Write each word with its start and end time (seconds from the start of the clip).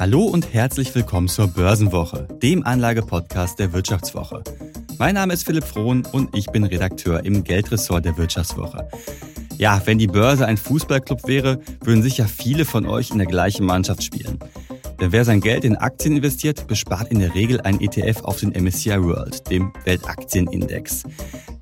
Hallo 0.00 0.22
und 0.22 0.54
herzlich 0.54 0.94
willkommen 0.94 1.28
zur 1.28 1.48
Börsenwoche, 1.48 2.26
dem 2.42 2.64
Anlagepodcast 2.64 3.58
der 3.58 3.74
Wirtschaftswoche. 3.74 4.42
Mein 4.96 5.14
Name 5.14 5.34
ist 5.34 5.44
Philipp 5.44 5.64
Frohn 5.64 6.06
und 6.10 6.34
ich 6.34 6.46
bin 6.46 6.64
Redakteur 6.64 7.22
im 7.26 7.44
Geldressort 7.44 8.06
der 8.06 8.16
Wirtschaftswoche. 8.16 8.88
Ja, 9.58 9.82
wenn 9.84 9.98
die 9.98 10.06
Börse 10.06 10.46
ein 10.46 10.56
Fußballclub 10.56 11.28
wäre, 11.28 11.60
würden 11.84 12.02
sicher 12.02 12.24
viele 12.24 12.64
von 12.64 12.86
euch 12.86 13.10
in 13.10 13.18
der 13.18 13.26
gleichen 13.26 13.66
Mannschaft 13.66 14.02
spielen. 14.02 14.38
Denn 15.02 15.12
wer 15.12 15.26
sein 15.26 15.42
Geld 15.42 15.66
in 15.66 15.76
Aktien 15.76 16.16
investiert, 16.16 16.66
bespart 16.66 17.10
in 17.10 17.18
der 17.18 17.34
Regel 17.34 17.60
ein 17.60 17.78
ETF 17.78 18.22
auf 18.22 18.40
den 18.40 18.52
MSCI 18.52 19.02
World, 19.02 19.50
dem 19.50 19.70
Weltaktienindex. 19.84 21.02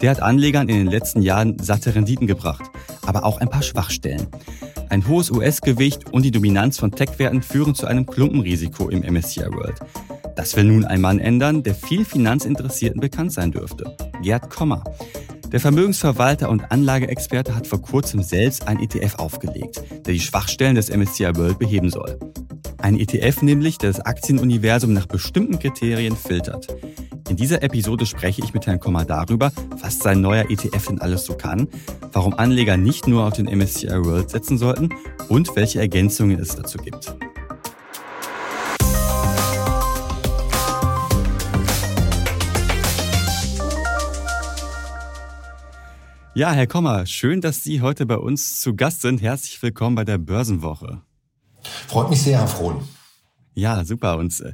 Der 0.00 0.12
hat 0.12 0.22
Anlegern 0.22 0.68
in 0.68 0.76
den 0.76 0.86
letzten 0.86 1.22
Jahren 1.22 1.58
satte 1.58 1.92
Renditen 1.92 2.28
gebracht, 2.28 2.70
aber 3.04 3.24
auch 3.24 3.38
ein 3.40 3.50
paar 3.50 3.62
Schwachstellen. 3.64 4.28
Ein 4.90 5.06
hohes 5.06 5.30
US-Gewicht 5.30 6.12
und 6.12 6.24
die 6.24 6.30
Dominanz 6.30 6.78
von 6.78 6.90
Tech-Werten 6.90 7.42
führen 7.42 7.74
zu 7.74 7.86
einem 7.86 8.06
Klumpenrisiko 8.06 8.88
im 8.88 9.00
MSCI 9.00 9.42
World. 9.52 9.76
Das 10.34 10.56
will 10.56 10.64
nun 10.64 10.84
ein 10.84 11.00
Mann 11.00 11.18
ändern, 11.18 11.62
der 11.62 11.74
viel 11.74 12.04
Finanzinteressierten 12.04 13.00
bekannt 13.00 13.32
sein 13.32 13.52
dürfte. 13.52 13.96
Gerd 14.22 14.48
Kommer. 14.48 14.84
Der 15.52 15.60
Vermögensverwalter 15.60 16.50
und 16.50 16.70
Anlageexperte 16.70 17.56
hat 17.56 17.66
vor 17.66 17.80
kurzem 17.80 18.22
selbst 18.22 18.68
ein 18.68 18.80
ETF 18.80 19.14
aufgelegt, 19.16 19.82
der 20.04 20.12
die 20.12 20.20
Schwachstellen 20.20 20.74
des 20.74 20.90
MSCI 20.90 21.36
World 21.36 21.58
beheben 21.58 21.88
soll. 21.88 22.18
Ein 22.76 22.98
ETF 22.98 23.40
nämlich, 23.42 23.78
der 23.78 23.90
das 23.90 24.00
Aktienuniversum 24.00 24.92
nach 24.92 25.06
bestimmten 25.06 25.58
Kriterien 25.58 26.16
filtert. 26.16 26.68
In 27.30 27.36
dieser 27.36 27.62
Episode 27.62 28.04
spreche 28.04 28.42
ich 28.42 28.52
mit 28.52 28.66
Herrn 28.66 28.78
Kommer 28.78 29.06
darüber, 29.06 29.50
was 29.80 29.98
sein 29.98 30.20
neuer 30.20 30.50
ETF 30.50 30.88
denn 30.88 31.00
alles 31.00 31.24
so 31.24 31.34
kann, 31.34 31.68
warum 32.12 32.34
Anleger 32.34 32.76
nicht 32.76 33.08
nur 33.08 33.26
auf 33.26 33.32
den 33.34 33.46
MSCI 33.46 34.04
World 34.04 34.28
setzen 34.30 34.58
sollten 34.58 34.90
und 35.28 35.56
welche 35.56 35.80
Ergänzungen 35.80 36.38
es 36.38 36.56
dazu 36.56 36.78
gibt. 36.78 37.14
Ja, 46.38 46.52
Herr 46.52 46.68
Kommer, 46.68 47.04
schön, 47.04 47.40
dass 47.40 47.64
Sie 47.64 47.80
heute 47.80 48.06
bei 48.06 48.16
uns 48.16 48.60
zu 48.60 48.76
Gast 48.76 49.00
sind. 49.00 49.20
Herzlich 49.20 49.60
willkommen 49.60 49.96
bei 49.96 50.04
der 50.04 50.18
Börsenwoche. 50.18 51.02
Freut 51.88 52.10
mich 52.10 52.22
sehr, 52.22 52.38
Herr 52.38 52.46
Frohn. 52.46 52.86
Ja, 53.54 53.84
super. 53.84 54.18
Und 54.18 54.38
äh, 54.38 54.52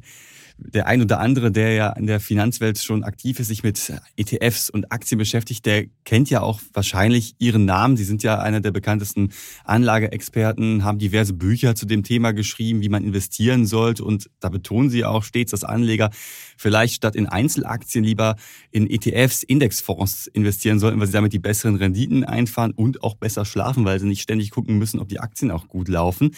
der 0.57 0.87
ein 0.87 1.03
oder 1.03 1.21
andere, 1.21 1.51
der 1.51 1.73
ja 1.73 1.91
in 1.91 2.07
der 2.07 2.21
Finanzwelt 2.21 2.79
schon 2.79 3.03
aktiv 3.03 3.41
ist, 3.41 3.49
sich 3.49 3.63
mit 3.63 3.93
ETFs 4.17 4.71
und 4.71 4.93
Aktien 4.93 5.19
beschäftigt, 5.19 5.67
der 5.67 5.87
kennt 6.05 6.31
ja 6.31 6.43
auch 6.43 6.61
wahrscheinlich 6.73 7.35
Ihren 7.39 7.65
Namen. 7.65 7.97
Sie 7.97 8.05
sind 8.05 8.23
ja 8.23 8.39
einer 8.39 8.61
der 8.61 8.71
bekanntesten 8.71 9.31
Anlageexperten, 9.65 10.85
haben 10.85 10.99
diverse 10.99 11.33
Bücher 11.33 11.75
zu 11.75 11.87
dem 11.87 12.03
Thema 12.03 12.33
geschrieben, 12.33 12.83
wie 12.83 12.89
man 12.89 13.05
investieren 13.05 13.67
sollte. 13.67 14.05
Und 14.05 14.31
da 14.41 14.49
betonen 14.49 14.91
Sie 14.91 15.05
auch 15.05 15.25
stets, 15.25 15.51
dass 15.51 15.65
Anleger 15.65 16.11
vielleicht 16.57 16.95
statt 16.95 17.17
in 17.17 17.27
Einzelaktien 17.27 18.05
lieber 18.05 18.37
in 18.71 18.89
ETFs, 18.89 19.43
Indexfonds 19.43 20.29
investieren 20.29 20.79
sollten, 20.79 21.01
weil 21.01 21.07
sie 21.07 21.13
damit 21.13 21.33
die 21.33 21.39
besseren 21.39 21.77
Renditen 21.77 22.25
einfahren 22.25 22.73
und 22.73 23.03
auch 23.03 23.17
besser 23.17 23.45
schlafen, 23.45 23.85
weil 23.85 23.99
sie 23.99 24.07
nicht 24.07 24.23
ständig 24.23 24.51
gucken 24.51 24.79
müssen, 24.79 25.01
ob 25.01 25.09
die 25.09 25.21
Aktien 25.21 25.51
auch 25.51 25.69
gut 25.69 25.89
laufen. 25.89 26.31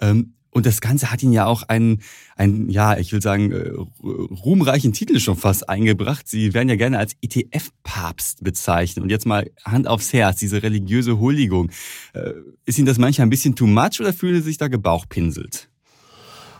Ähm, 0.00 0.34
und 0.58 0.66
das 0.66 0.80
Ganze 0.80 1.10
hat 1.10 1.22
ihn 1.22 1.32
ja 1.32 1.46
auch 1.46 1.62
einen, 1.62 2.02
einen 2.36 2.68
ja, 2.68 2.98
ich 2.98 3.12
will 3.12 3.22
sagen, 3.22 3.52
äh, 3.52 3.70
ruhmreichen 4.02 4.92
Titel 4.92 5.20
schon 5.20 5.36
fast 5.36 5.68
eingebracht. 5.68 6.28
Sie 6.28 6.52
werden 6.52 6.68
ja 6.68 6.74
gerne 6.74 6.98
als 6.98 7.14
ETF-Papst 7.22 8.42
bezeichnet. 8.42 9.04
Und 9.04 9.10
jetzt 9.10 9.24
mal 9.24 9.48
Hand 9.64 9.86
aufs 9.86 10.12
Herz, 10.12 10.40
diese 10.40 10.62
religiöse 10.62 11.18
Huldigung. 11.20 11.70
Äh, 12.12 12.32
ist 12.66 12.76
Ihnen 12.76 12.86
das 12.86 12.98
manchmal 12.98 13.28
ein 13.28 13.30
bisschen 13.30 13.54
too 13.54 13.68
much 13.68 14.00
oder 14.00 14.12
fühlen 14.12 14.34
Sie 14.34 14.42
sich 14.42 14.58
da 14.58 14.68
gebauchpinselt? 14.68 15.68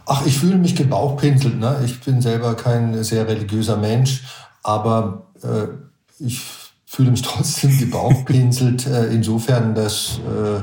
Ach, 0.06 0.24
ich 0.24 0.38
fühle 0.38 0.56
mich 0.56 0.76
gebauchpinselt. 0.76 1.58
Ne? 1.58 1.82
Ich 1.84 2.00
bin 2.00 2.22
selber 2.22 2.54
kein 2.54 3.02
sehr 3.02 3.26
religiöser 3.26 3.76
Mensch, 3.76 4.22
aber 4.62 5.26
äh, 5.42 6.24
ich 6.24 6.40
fühle 6.86 7.10
mich 7.10 7.22
trotzdem 7.22 7.76
gebauchpinselt. 7.76 8.86
äh, 8.86 9.08
insofern, 9.08 9.74
dass... 9.74 10.20
Äh, 10.20 10.62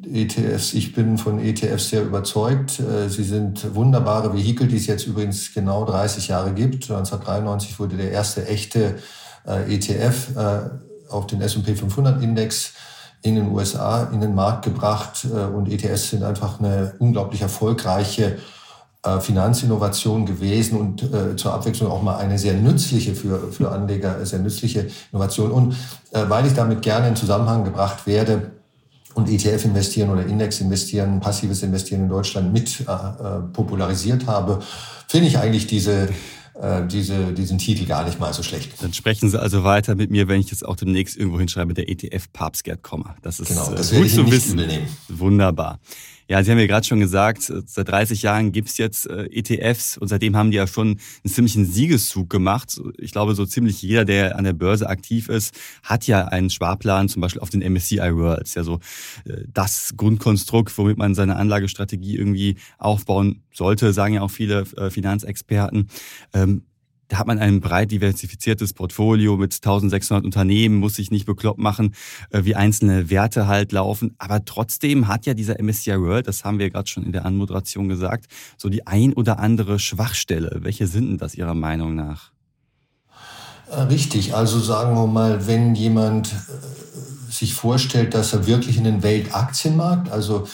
ETFs. 0.00 0.74
Ich 0.74 0.94
bin 0.94 1.18
von 1.18 1.38
ETFs 1.38 1.90
sehr 1.90 2.02
überzeugt. 2.02 2.80
Äh, 2.80 3.08
sie 3.08 3.24
sind 3.24 3.74
wunderbare 3.74 4.34
Vehikel, 4.34 4.66
die 4.66 4.76
es 4.76 4.86
jetzt 4.86 5.06
übrigens 5.06 5.52
genau 5.52 5.84
30 5.84 6.28
Jahre 6.28 6.52
gibt. 6.52 6.90
1993 6.90 7.78
wurde 7.78 7.96
der 7.96 8.10
erste 8.10 8.46
echte 8.46 8.98
äh, 9.46 9.74
ETF 9.74 10.36
äh, 10.36 11.10
auf 11.10 11.26
den 11.26 11.40
S&P 11.40 11.74
500 11.74 12.22
Index 12.22 12.72
in 13.22 13.36
den 13.36 13.52
USA 13.52 14.04
in 14.12 14.20
den 14.20 14.34
Markt 14.34 14.64
gebracht. 14.64 15.24
Und 15.24 15.70
ETFs 15.70 16.10
sind 16.10 16.24
einfach 16.24 16.58
eine 16.58 16.94
unglaublich 16.98 17.42
erfolgreiche 17.42 18.38
Finanzinnovation 19.20 20.26
gewesen 20.26 20.80
und 20.80 21.38
zur 21.38 21.54
Abwechslung 21.54 21.92
auch 21.92 22.02
mal 22.02 22.16
eine 22.16 22.36
sehr 22.36 22.54
nützliche 22.54 23.14
für, 23.14 23.52
für 23.52 23.70
Anleger, 23.70 24.26
sehr 24.26 24.40
nützliche 24.40 24.88
Innovation. 25.12 25.52
Und 25.52 25.76
weil 26.10 26.46
ich 26.46 26.54
damit 26.54 26.82
gerne 26.82 27.06
in 27.06 27.14
Zusammenhang 27.14 27.62
gebracht 27.62 28.08
werde, 28.08 28.50
und 29.14 29.28
ETF 29.28 29.64
investieren 29.64 30.10
oder 30.10 30.24
Index 30.26 30.60
investieren, 30.60 31.20
passives 31.20 31.62
Investieren 31.62 32.02
in 32.02 32.08
Deutschland 32.08 32.52
mit 32.52 32.80
äh, 32.80 32.84
äh, 32.84 33.40
popularisiert 33.52 34.26
habe, 34.26 34.60
finde 35.08 35.28
ich 35.28 35.38
eigentlich 35.38 35.66
diese 35.66 36.08
äh, 36.54 36.86
diese, 36.86 37.32
diesen 37.32 37.56
Titel 37.56 37.86
gar 37.86 38.04
nicht 38.04 38.20
mal 38.20 38.32
so 38.34 38.42
schlecht. 38.42 38.70
Dann 38.82 38.92
sprechen 38.92 39.30
Sie 39.30 39.40
also 39.40 39.64
weiter 39.64 39.94
mit 39.94 40.10
mir, 40.10 40.28
wenn 40.28 40.38
ich 40.38 40.50
jetzt 40.50 40.66
auch 40.66 40.76
demnächst 40.76 41.16
irgendwo 41.16 41.38
hinschreibe, 41.38 41.72
der 41.72 41.88
ETF 41.88 42.30
Papst 42.32 42.64
Gerd 42.64 42.82
Kommer. 42.82 43.16
Das 43.22 43.40
ist 43.40 43.48
genau, 43.48 43.70
das 43.70 43.90
äh, 43.90 43.98
gut 43.98 44.10
zu 44.10 44.30
wissen. 44.30 44.58
Übernehmen. 44.58 44.86
Wunderbar. 45.08 45.80
Ja, 46.28 46.42
Sie 46.42 46.50
haben 46.50 46.58
ja 46.58 46.66
gerade 46.66 46.86
schon 46.86 47.00
gesagt, 47.00 47.52
seit 47.66 47.88
30 47.88 48.22
Jahren 48.22 48.52
gibt's 48.52 48.78
jetzt 48.78 49.06
äh, 49.08 49.24
ETFs 49.24 49.98
und 49.98 50.08
seitdem 50.08 50.36
haben 50.36 50.50
die 50.50 50.56
ja 50.56 50.66
schon 50.66 50.98
einen 51.24 51.32
ziemlichen 51.32 51.64
Siegeszug 51.64 52.30
gemacht. 52.30 52.80
Ich 52.98 53.12
glaube, 53.12 53.34
so 53.34 53.44
ziemlich 53.44 53.82
jeder, 53.82 54.04
der 54.04 54.38
an 54.38 54.44
der 54.44 54.52
Börse 54.52 54.88
aktiv 54.88 55.28
ist, 55.28 55.54
hat 55.82 56.06
ja 56.06 56.26
einen 56.26 56.50
Sparplan, 56.50 57.08
zum 57.08 57.22
Beispiel 57.22 57.40
auf 57.40 57.50
den 57.50 57.60
MSCI 57.60 58.14
World. 58.14 58.54
Ja, 58.54 58.62
so 58.62 58.80
äh, 59.24 59.44
das 59.52 59.94
Grundkonstrukt, 59.96 60.76
womit 60.78 60.98
man 60.98 61.14
seine 61.14 61.36
Anlagestrategie 61.36 62.16
irgendwie 62.16 62.56
aufbauen 62.78 63.42
sollte, 63.52 63.92
sagen 63.92 64.14
ja 64.14 64.22
auch 64.22 64.30
viele 64.30 64.64
äh, 64.76 64.90
Finanzexperten. 64.90 65.88
Da 67.12 67.18
hat 67.18 67.26
man 67.26 67.38
ein 67.38 67.60
breit 67.60 67.90
diversifiziertes 67.90 68.72
Portfolio 68.72 69.36
mit 69.36 69.52
1600 69.52 70.24
Unternehmen, 70.24 70.76
muss 70.76 70.94
sich 70.94 71.10
nicht 71.10 71.26
bekloppt 71.26 71.58
machen, 71.58 71.94
äh, 72.30 72.44
wie 72.44 72.54
einzelne 72.54 73.10
Werte 73.10 73.46
halt 73.46 73.70
laufen. 73.72 74.14
Aber 74.16 74.46
trotzdem 74.46 75.08
hat 75.08 75.26
ja 75.26 75.34
dieser 75.34 75.62
MSCI 75.62 76.00
World, 76.00 76.26
das 76.26 76.42
haben 76.42 76.58
wir 76.58 76.70
gerade 76.70 76.88
schon 76.88 77.04
in 77.04 77.12
der 77.12 77.26
Anmoderation 77.26 77.90
gesagt, 77.90 78.28
so 78.56 78.70
die 78.70 78.86
ein 78.86 79.12
oder 79.12 79.38
andere 79.40 79.78
Schwachstelle. 79.78 80.60
Welche 80.62 80.86
sind 80.86 81.06
denn 81.06 81.18
das 81.18 81.34
Ihrer 81.34 81.52
Meinung 81.52 81.94
nach? 81.94 82.32
Äh, 83.70 83.82
richtig, 83.82 84.34
also 84.34 84.58
sagen 84.58 84.94
wir 84.94 85.06
mal, 85.06 85.46
wenn 85.46 85.74
jemand 85.74 86.28
äh, 86.28 87.30
sich 87.30 87.52
vorstellt, 87.52 88.14
dass 88.14 88.32
er 88.32 88.46
wirklich 88.46 88.78
in 88.78 88.84
den 88.84 89.02
Weltaktienmarkt, 89.02 90.10
also 90.10 90.48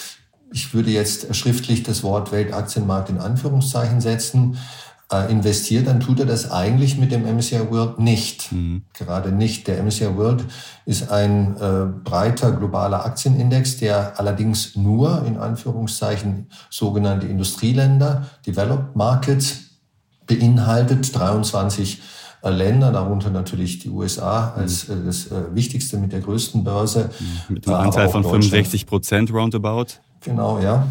ich 0.52 0.74
würde 0.74 0.90
jetzt 0.90 1.36
schriftlich 1.36 1.84
das 1.84 2.02
Wort 2.02 2.32
Weltaktienmarkt 2.32 3.10
in 3.10 3.18
Anführungszeichen 3.18 4.00
setzen, 4.00 4.58
investiert, 5.30 5.86
dann 5.86 6.00
tut 6.00 6.20
er 6.20 6.26
das 6.26 6.50
eigentlich 6.50 6.98
mit 6.98 7.12
dem 7.12 7.24
MSCI 7.24 7.70
World 7.70 7.98
nicht. 7.98 8.52
Mhm. 8.52 8.82
Gerade 8.92 9.32
nicht. 9.32 9.66
Der 9.66 9.82
MSCI 9.82 10.16
World 10.16 10.44
ist 10.84 11.10
ein 11.10 11.56
äh, 11.56 11.86
breiter 12.04 12.52
globaler 12.52 13.06
Aktienindex, 13.06 13.78
der 13.78 14.20
allerdings 14.20 14.76
nur 14.76 15.24
in 15.26 15.38
Anführungszeichen 15.38 16.50
sogenannte 16.68 17.26
Industrieländer, 17.26 18.26
Developed 18.46 18.96
Markets, 18.96 19.68
beinhaltet 20.26 21.18
23 21.18 22.02
äh, 22.42 22.50
Länder, 22.50 22.92
darunter 22.92 23.30
natürlich 23.30 23.78
die 23.78 23.88
USA 23.88 24.52
als 24.54 24.88
mhm. 24.88 25.02
äh, 25.02 25.06
das 25.06 25.26
äh, 25.32 25.54
wichtigste 25.54 25.96
mit 25.96 26.12
der 26.12 26.20
größten 26.20 26.62
Börse. 26.62 27.10
Mhm. 27.18 27.54
Mit 27.54 27.66
einem 27.66 27.76
Anteil 27.76 28.08
von 28.10 28.22
65 28.22 28.86
Prozent 28.86 29.32
roundabout. 29.32 29.86
Genau, 30.20 30.58
ja. 30.58 30.86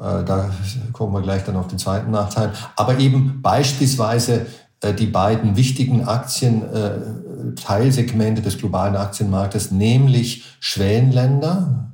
Äh, 0.00 0.24
da 0.24 0.50
kommen 0.92 1.12
wir 1.12 1.22
gleich 1.22 1.44
dann 1.44 1.56
auf 1.56 1.68
den 1.68 1.78
zweiten 1.78 2.10
Nachteil. 2.10 2.50
Aber 2.76 2.98
eben 2.98 3.40
beispielsweise 3.42 4.46
äh, 4.80 4.94
die 4.94 5.06
beiden 5.06 5.56
wichtigen 5.56 6.06
Aktienteilsegmente 6.06 8.40
äh, 8.40 8.44
des 8.44 8.58
globalen 8.58 8.96
Aktienmarktes, 8.96 9.70
nämlich 9.70 10.44
Schwellenländer 10.60 11.84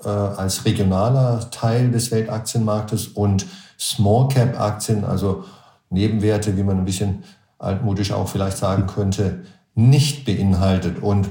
als 0.00 0.64
regionaler 0.64 1.50
Teil 1.50 1.90
des 1.90 2.12
Weltaktienmarktes 2.12 3.08
und 3.08 3.46
Small 3.80 4.28
Cap 4.28 4.60
Aktien, 4.60 5.04
also 5.04 5.42
Nebenwerte, 5.90 6.56
wie 6.56 6.62
man 6.62 6.78
ein 6.78 6.84
bisschen 6.84 7.24
altmodisch 7.58 8.12
auch 8.12 8.28
vielleicht 8.28 8.58
sagen 8.58 8.86
könnte, 8.86 9.40
nicht 9.74 10.24
beinhaltet. 10.24 11.02
Und 11.02 11.30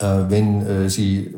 wenn 0.00 0.88
Sie 0.88 1.34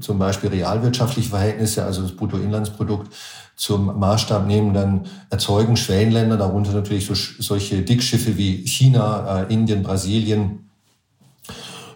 zum 0.00 0.18
Beispiel 0.18 0.50
realwirtschaftliche 0.50 1.30
Verhältnisse, 1.30 1.84
also 1.84 2.02
das 2.02 2.12
Bruttoinlandsprodukt, 2.12 3.12
zum 3.60 3.98
Maßstab 3.98 4.46
nehmen, 4.46 4.72
dann 4.72 5.06
erzeugen 5.28 5.76
Schwellenländer, 5.76 6.38
darunter 6.38 6.72
natürlich 6.72 7.04
so, 7.04 7.14
solche 7.14 7.82
Dickschiffe 7.82 8.38
wie 8.38 8.66
China, 8.66 9.42
äh, 9.42 9.52
Indien, 9.52 9.82
Brasilien, 9.82 10.70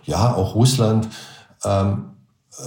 ja, 0.05 0.35
auch 0.35 0.55
Russland, 0.55 1.09
ähm, 1.65 2.11
äh, 2.11 2.14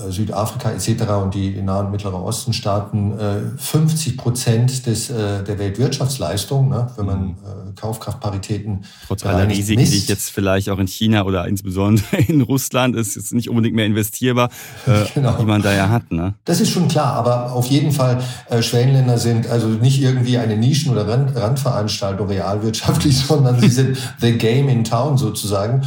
Südafrika 0.10 0.72
etc. 0.72 1.04
und 1.24 1.34
die 1.34 1.62
Nahen 1.62 1.86
und 1.86 1.92
Mittleren 1.94 2.22
Osten 2.22 2.51
Staaten 2.51 3.18
50 3.57 4.13
äh, 4.13 4.18
Prozent 4.18 4.86
des, 4.86 5.10
äh, 5.10 5.44
der 5.44 5.60
Weltwirtschaftsleistung, 5.60 6.69
ne, 6.69 6.88
wenn 6.98 7.06
man 7.06 7.22
mhm. 7.28 7.36
Kaufkraftparitäten 7.75 8.84
Trotz 9.07 9.25
aller 9.25 9.48
Risiken, 9.48 9.80
misst. 9.80 9.94
die 9.94 9.98
ich 9.98 10.10
jetzt 10.10 10.30
vielleicht 10.30 10.69
auch 10.69 10.80
in 10.80 10.88
China 10.88 11.24
oder 11.24 11.48
insbesondere 11.48 12.18
in 12.28 12.42
Russland 12.42 12.98
ist 12.98 13.16
jetzt 13.16 13.34
nicht 13.34 13.50
unbedingt 13.50 13.75
mehr 13.75 13.86
investierbar, 13.86 14.50
genau. 15.13 15.38
die 15.39 15.45
man 15.45 15.62
da 15.62 15.74
ja 15.74 15.88
hat. 15.90 16.12
Ne? 16.12 16.33
Das 16.44 16.60
ist 16.60 16.72
schon 16.72 16.90
klar, 16.90 17.13
aber 17.13 17.54
auf 17.54 17.68
jeden 17.68 17.94
Fall 17.94 18.22
Schwellenländer 18.60 19.18
sind 19.18 19.48
also 19.48 19.68
nicht 19.68 20.01
irgendwie 20.01 20.38
eine 20.38 20.56
Nischen- 20.56 20.92
oder 20.92 21.07
Randveranstaltung 21.07 22.28
realwirtschaftlich, 22.28 23.18
sondern 23.28 23.60
sie 23.62 23.69
sind 23.69 23.98
the 24.19 24.38
game 24.38 24.68
in 24.68 24.83
town 24.83 25.18
sozusagen. 25.18 25.83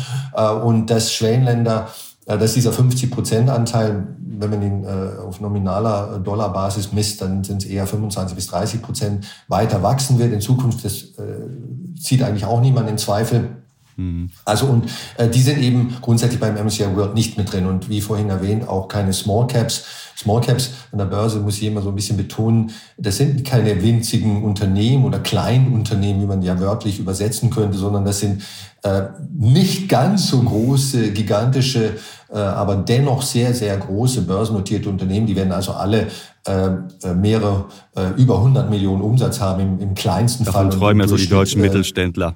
Und 0.64 0.86
dass 0.86 1.12
Schwellenländer 1.12 1.88
dass 2.36 2.54
dieser 2.54 2.70
50-Prozent-Anteil, 2.70 4.06
wenn 4.18 4.50
man 4.50 4.62
ihn 4.62 4.84
äh, 4.84 5.20
auf 5.20 5.40
nominaler 5.40 6.16
äh, 6.16 6.20
Dollarbasis 6.20 6.92
misst, 6.92 7.20
dann 7.20 7.44
sind 7.44 7.62
es 7.62 7.68
eher 7.68 7.86
25 7.86 8.34
bis 8.34 8.46
30 8.48 8.82
Prozent 8.82 9.26
weiter 9.48 9.82
wachsen 9.82 10.18
wird 10.18 10.32
in 10.32 10.40
Zukunft. 10.40 10.84
Das 10.84 11.02
äh, 11.18 11.98
zieht 12.00 12.22
eigentlich 12.22 12.44
auch 12.44 12.60
niemand 12.60 12.88
in 12.88 12.98
Zweifel. 12.98 13.50
Mhm. 13.96 14.30
Also 14.44 14.66
und 14.66 14.90
äh, 15.18 15.28
die 15.28 15.42
sind 15.42 15.58
eben 15.58 15.96
grundsätzlich 16.00 16.40
beim 16.40 16.54
MSCI 16.54 16.96
World 16.96 17.14
nicht 17.14 17.36
mit 17.36 17.52
drin 17.52 17.66
und 17.66 17.88
wie 17.88 18.00
vorhin 18.00 18.30
erwähnt 18.30 18.68
auch 18.68 18.88
keine 18.88 19.12
Small 19.12 19.46
Caps. 19.46 19.84
Small 20.20 20.42
Caps 20.42 20.72
an 20.92 20.98
der 20.98 21.06
Börse 21.06 21.40
muss 21.40 21.56
ich 21.56 21.64
immer 21.64 21.80
so 21.80 21.88
ein 21.88 21.94
bisschen 21.94 22.16
betonen, 22.16 22.70
das 22.98 23.16
sind 23.16 23.42
keine 23.44 23.82
winzigen 23.82 24.42
Unternehmen 24.44 25.04
oder 25.04 25.18
kleinen 25.18 25.72
Unternehmen, 25.72 26.20
wie 26.20 26.26
man 26.26 26.42
ja 26.42 26.60
wörtlich 26.60 26.98
übersetzen 26.98 27.48
könnte, 27.48 27.78
sondern 27.78 28.04
das 28.04 28.20
sind 28.20 28.42
äh, 28.82 29.04
nicht 29.32 29.88
ganz 29.88 30.28
so 30.28 30.42
große, 30.42 31.12
gigantische, 31.12 31.94
äh, 32.30 32.36
aber 32.36 32.76
dennoch 32.76 33.22
sehr, 33.22 33.54
sehr 33.54 33.76
große 33.78 34.22
börsennotierte 34.22 34.90
Unternehmen. 34.90 35.26
Die 35.26 35.36
werden 35.36 35.52
also 35.52 35.72
alle 35.72 36.08
äh, 36.46 36.66
äh 37.02 37.14
mehrere, 37.14 37.66
äh, 37.96 38.10
über 38.20 38.36
100 38.36 38.68
Millionen 38.68 39.00
Umsatz 39.00 39.40
haben 39.40 39.60
im, 39.60 39.80
im 39.80 39.94
kleinsten 39.94 40.44
Davon 40.44 40.54
Fall. 40.54 40.64
Davon 40.66 40.80
träumen 40.80 41.00
ja 41.00 41.08
so 41.08 41.16
die 41.16 41.28
deutschen 41.28 41.62
Mittelständler. 41.62 42.34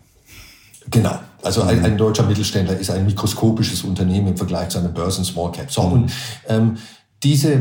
Genau. 0.91 1.19
Also 1.43 1.63
ein, 1.63 1.81
mhm. 1.81 1.85
ein, 1.85 1.99
deutscher 1.99 2.23
Mittelständler 2.23 2.79
ist 2.79 2.91
ein 2.91 3.05
mikroskopisches 3.05 3.85
Unternehmen 3.85 4.29
im 4.29 4.37
Vergleich 4.37 4.71
zu 4.71 4.79
einem 4.79 4.95
Börsen 4.95 5.25
Small 5.25 5.53
Cap. 5.53 5.71
So, 5.71 5.83
mhm. 5.83 5.93
und 5.93 6.13
ähm, 6.49 6.77
diese, 7.25 7.53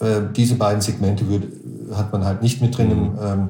äh, 0.00 0.22
diese 0.34 0.56
beiden 0.56 0.80
Segmente 0.80 1.28
wird, 1.28 1.44
hat 1.94 2.12
man 2.12 2.24
halt 2.24 2.42
nicht 2.42 2.60
mit 2.60 2.76
drin 2.76 2.90
im 2.90 3.12
mhm. 3.12 3.18
ähm, 3.22 3.48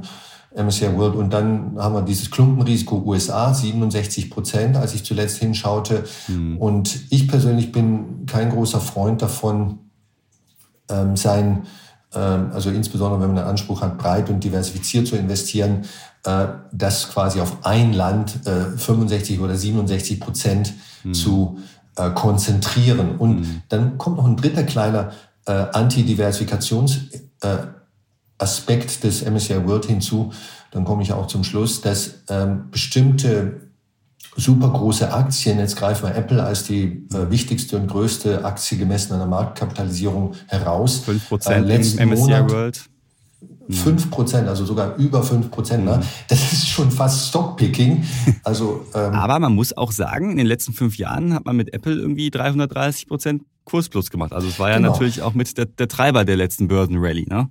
MSCI 0.66 0.96
World. 0.96 1.16
Und 1.16 1.32
dann 1.32 1.76
haben 1.78 1.94
wir 1.94 2.02
dieses 2.02 2.30
Klumpenrisiko 2.30 3.02
USA, 3.04 3.52
67 3.52 4.30
Prozent, 4.30 4.76
als 4.76 4.94
ich 4.94 5.04
zuletzt 5.04 5.38
hinschaute. 5.38 6.04
Mhm. 6.28 6.58
Und 6.58 7.00
ich 7.10 7.28
persönlich 7.28 7.72
bin 7.72 8.26
kein 8.26 8.50
großer 8.50 8.80
Freund 8.80 9.22
davon, 9.22 9.78
ähm, 10.90 11.16
sein, 11.16 11.64
ähm, 12.14 12.50
also 12.52 12.70
insbesondere 12.70 13.20
wenn 13.20 13.28
man 13.28 13.36
den 13.36 13.46
Anspruch 13.46 13.80
hat, 13.80 13.98
breit 13.98 14.30
und 14.30 14.44
diversifiziert 14.44 15.06
zu 15.06 15.16
investieren, 15.16 15.82
äh, 16.24 16.46
das 16.72 17.10
quasi 17.10 17.40
auf 17.40 17.64
ein 17.64 17.92
Land 17.92 18.46
äh, 18.46 18.76
65 18.76 19.40
oder 19.40 19.56
67 19.56 20.20
Prozent 20.20 20.74
mhm. 21.02 21.14
zu 21.14 21.58
äh, 21.96 22.10
konzentrieren. 22.10 23.16
Und 23.16 23.40
mhm. 23.40 23.62
dann 23.68 23.98
kommt 23.98 24.18
noch 24.18 24.26
ein 24.26 24.36
dritter 24.36 24.62
kleiner 24.62 25.12
äh, 25.46 25.52
Antidiversifikationsaspekt 25.52 27.68
äh, 28.38 29.00
des 29.02 29.24
MSCI 29.24 29.66
World 29.66 29.86
hinzu. 29.86 30.32
Dann 30.70 30.84
komme 30.84 31.02
ich 31.02 31.12
auch 31.12 31.26
zum 31.26 31.42
Schluss, 31.44 31.80
dass 31.80 32.22
ähm, 32.28 32.70
bestimmte 32.70 33.64
super 34.36 34.70
große 34.70 35.12
Aktien, 35.12 35.58
jetzt 35.58 35.76
greifen 35.76 36.08
wir 36.08 36.14
Apple 36.16 36.42
als 36.42 36.64
die 36.64 37.06
äh, 37.12 37.30
wichtigste 37.30 37.76
und 37.76 37.86
größte 37.86 38.44
Aktie 38.44 38.78
gemessen 38.78 39.12
an 39.12 39.20
der 39.20 39.28
Marktkapitalisierung 39.28 40.34
heraus. 40.48 41.04
5% 41.06 41.50
äh, 41.50 41.58
im 41.58 41.80
MSCI 41.80 42.06
Monat, 42.06 42.50
World. 42.50 42.84
5 43.68 44.10
Prozent, 44.10 44.48
also 44.48 44.64
sogar 44.64 44.96
über 44.96 45.22
5 45.22 45.50
Prozent. 45.50 45.84
Ne? 45.84 46.00
Das 46.28 46.52
ist 46.52 46.68
schon 46.68 46.90
fast 46.90 47.28
Stockpicking. 47.28 48.04
Also, 48.44 48.84
ähm, 48.94 49.14
Aber 49.14 49.38
man 49.38 49.54
muss 49.54 49.74
auch 49.74 49.90
sagen, 49.90 50.30
in 50.30 50.36
den 50.36 50.46
letzten 50.46 50.74
fünf 50.74 50.98
Jahren 50.98 51.32
hat 51.32 51.46
man 51.46 51.56
mit 51.56 51.72
Apple 51.72 51.94
irgendwie 51.94 52.30
330 52.30 53.08
Prozent 53.08 53.42
Kursplus 53.64 54.10
gemacht. 54.10 54.32
Also 54.32 54.48
es 54.48 54.58
war 54.58 54.70
ja 54.70 54.76
genau. 54.76 54.92
natürlich 54.92 55.22
auch 55.22 55.32
mit 55.32 55.56
der, 55.56 55.64
der 55.64 55.88
Treiber 55.88 56.24
der 56.24 56.36
letzten 56.36 56.68
Börsenrallye. 56.68 57.26
Ne? 57.26 57.48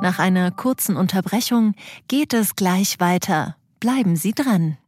Nach 0.00 0.18
einer 0.18 0.50
kurzen 0.50 0.96
Unterbrechung 0.96 1.74
geht 2.08 2.32
es 2.32 2.56
gleich 2.56 2.98
weiter. 2.98 3.56
Bleiben 3.78 4.16
Sie 4.16 4.32
dran. 4.32 4.78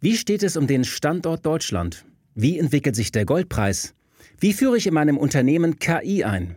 Wie 0.00 0.16
steht 0.16 0.42
es 0.42 0.56
um 0.56 0.66
den 0.66 0.84
Standort 0.84 1.44
Deutschland? 1.44 2.06
Wie 2.34 2.58
entwickelt 2.58 2.96
sich 2.96 3.12
der 3.12 3.26
Goldpreis? 3.26 3.94
Wie 4.38 4.54
führe 4.54 4.78
ich 4.78 4.86
in 4.86 4.94
meinem 4.94 5.18
Unternehmen 5.18 5.78
KI 5.78 6.24
ein? 6.24 6.56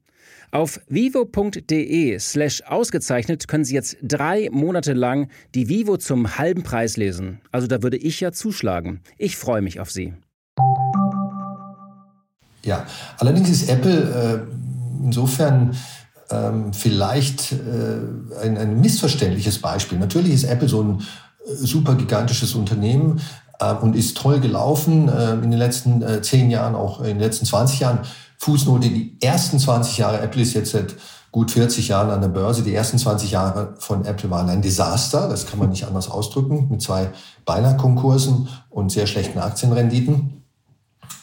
Auf 0.53 0.81
vivo.de 0.89 2.19
slash 2.19 2.61
ausgezeichnet 2.63 3.47
können 3.47 3.63
Sie 3.63 3.73
jetzt 3.73 3.95
drei 4.01 4.49
Monate 4.51 4.91
lang 4.91 5.29
die 5.55 5.69
Vivo 5.69 5.95
zum 5.95 6.37
halben 6.37 6.63
Preis 6.63 6.97
lesen. 6.97 7.39
Also 7.53 7.67
da 7.67 7.81
würde 7.81 7.95
ich 7.95 8.19
ja 8.19 8.33
zuschlagen. 8.33 8.99
Ich 9.17 9.37
freue 9.37 9.61
mich 9.61 9.79
auf 9.79 9.89
Sie. 9.89 10.13
Ja, 12.63 12.85
allerdings 13.17 13.49
ist 13.49 13.69
Apple 13.69 14.45
äh, 14.49 15.03
insofern 15.05 15.77
ähm, 16.29 16.73
vielleicht 16.73 17.53
äh, 17.53 18.43
ein, 18.43 18.57
ein 18.57 18.81
missverständliches 18.81 19.59
Beispiel. 19.59 19.97
Natürlich 19.99 20.33
ist 20.33 20.43
Apple 20.43 20.67
so 20.67 20.83
ein 20.83 20.99
äh, 20.99 21.55
super 21.55 21.95
gigantisches 21.95 22.55
Unternehmen 22.55 23.21
äh, 23.59 23.73
und 23.73 23.95
ist 23.95 24.17
toll 24.17 24.41
gelaufen 24.41 25.07
äh, 25.07 25.33
in 25.35 25.51
den 25.51 25.59
letzten 25.59 26.01
äh, 26.01 26.21
zehn 26.21 26.51
Jahren, 26.51 26.75
auch 26.75 26.99
in 26.99 27.07
den 27.07 27.19
letzten 27.19 27.45
20 27.45 27.79
Jahren. 27.79 27.99
Fußnote, 28.41 28.89
die 28.89 29.17
ersten 29.21 29.59
20 29.59 29.99
Jahre, 29.99 30.19
Apple 30.19 30.41
ist 30.41 30.53
jetzt 30.53 30.71
seit 30.71 30.95
gut 31.31 31.51
40 31.51 31.89
Jahren 31.89 32.09
an 32.09 32.21
der 32.21 32.27
Börse, 32.27 32.63
die 32.63 32.73
ersten 32.73 32.97
20 32.97 33.29
Jahre 33.29 33.75
von 33.77 34.03
Apple 34.03 34.31
waren 34.31 34.49
ein 34.49 34.63
Desaster, 34.63 35.29
das 35.29 35.45
kann 35.45 35.59
man 35.59 35.69
nicht 35.69 35.85
anders 35.85 36.09
ausdrücken, 36.09 36.67
mit 36.71 36.81
zwei 36.81 37.11
Beinahe-Konkursen 37.45 38.49
und 38.71 38.91
sehr 38.91 39.05
schlechten 39.05 39.37
Aktienrenditen. 39.37 40.43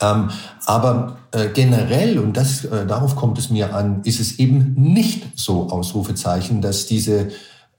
Ähm, 0.00 0.30
aber 0.64 1.16
äh, 1.32 1.48
generell, 1.48 2.20
und 2.20 2.36
das, 2.36 2.64
äh, 2.64 2.86
darauf 2.86 3.16
kommt 3.16 3.36
es 3.38 3.50
mir 3.50 3.74
an, 3.74 4.02
ist 4.04 4.20
es 4.20 4.38
eben 4.38 4.74
nicht 4.74 5.26
so 5.34 5.70
Ausrufezeichen, 5.70 6.62
dass 6.62 6.86
diese 6.86 7.30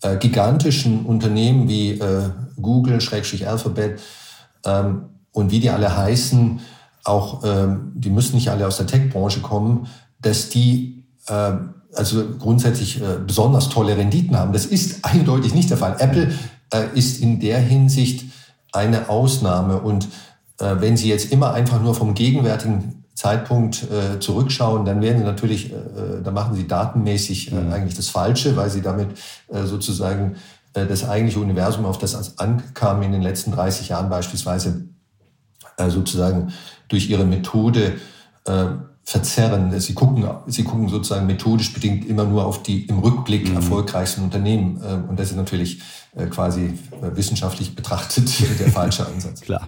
äh, 0.02 0.18
gigantischen 0.18 1.06
Unternehmen 1.06 1.70
wie 1.70 1.92
äh, 1.92 2.30
Google, 2.62 3.00
Schrägstrich 3.00 3.48
Alphabet 3.48 4.02
ähm, 4.66 5.04
und 5.32 5.52
wie 5.52 5.62
die 5.62 5.70
alle 5.70 5.96
heißen, 5.96 6.60
auch, 7.10 7.44
ähm, 7.44 7.92
die 7.96 8.10
müssen 8.10 8.36
nicht 8.36 8.50
alle 8.50 8.68
aus 8.68 8.78
der 8.78 8.88
Tech-Branche 8.88 9.42
kommen, 9.42 9.88
dass 10.22 10.50
die 10.50 11.04
äh, 11.28 11.54
also 11.96 12.24
grundsätzlich 12.38 13.02
äh, 13.02 13.18
besonders 13.26 13.70
tolle 13.70 13.98
Renditen 13.98 14.38
haben. 14.38 14.54
Das 14.54 14.66
ist 14.66 15.04
eindeutig 15.06 15.54
nicht 15.54 15.70
der 15.70 15.78
Fall. 15.78 15.96
Apple 16.00 16.32
äh, 16.74 16.86
ist 16.94 17.22
in 17.22 17.40
der 17.40 17.60
Hinsicht 17.60 18.26
eine 18.72 19.10
Ausnahme. 19.10 19.80
Und 19.80 20.06
äh, 20.60 20.76
wenn 20.80 20.98
Sie 20.98 21.10
jetzt 21.10 21.32
immer 21.32 21.54
einfach 21.54 21.82
nur 21.82 21.96
vom 21.96 22.14
gegenwärtigen 22.14 23.06
Zeitpunkt 23.16 23.84
äh, 23.92 24.20
zurückschauen, 24.20 24.86
dann 24.86 25.02
werden 25.02 25.20
Sie 25.20 25.26
natürlich, 25.26 25.74
äh, 25.74 25.76
äh 25.76 26.22
da 26.24 26.32
machen 26.32 26.56
Sie 26.56 26.68
datenmäßig 26.68 27.52
äh, 27.52 27.56
mhm. 27.56 27.74
eigentlich 27.74 27.96
das 27.96 28.10
Falsche, 28.10 28.56
weil 28.56 28.70
Sie 28.70 28.82
damit 28.82 29.10
äh, 29.48 29.66
sozusagen 29.66 30.36
äh, 30.74 30.86
das 30.86 31.08
eigentliche 31.08 31.40
Universum, 31.40 31.86
auf 31.86 31.98
das 31.98 32.14
es 32.14 32.38
ankam 32.38 33.02
in 33.02 33.12
den 33.12 33.22
letzten 33.22 33.52
30 33.52 33.90
Jahren 33.90 34.10
beispielsweise, 34.10 34.86
äh, 35.78 35.90
sozusagen 35.90 36.54
durch 36.90 37.10
ihre 37.10 37.26
Methode 37.26 37.94
äh, 38.46 38.66
verzerren. 39.04 39.80
Sie 39.80 39.94
gucken, 39.96 40.28
sie 40.48 40.64
gucken 40.64 40.88
sozusagen 40.88 41.26
methodisch 41.26 41.74
bedingt 41.74 42.08
immer 42.08 42.26
nur 42.26 42.46
auf 42.46 42.62
die 42.62 42.86
im 42.86 43.00
Rückblick 43.00 43.50
mhm. 43.50 43.56
erfolgreichsten 43.56 44.24
Unternehmen. 44.24 44.80
Äh, 44.84 45.10
und 45.10 45.20
das 45.20 45.32
ist 45.32 45.38
natürlich 45.38 45.82
äh, 46.16 46.28
quasi 46.28 46.74
äh, 47.02 47.16
wissenschaftlich 47.16 47.76
betrachtet 47.76 48.30
der 48.60 48.70
falsche 48.70 49.08
Ansatz. 49.08 49.42
Klar. 49.42 49.68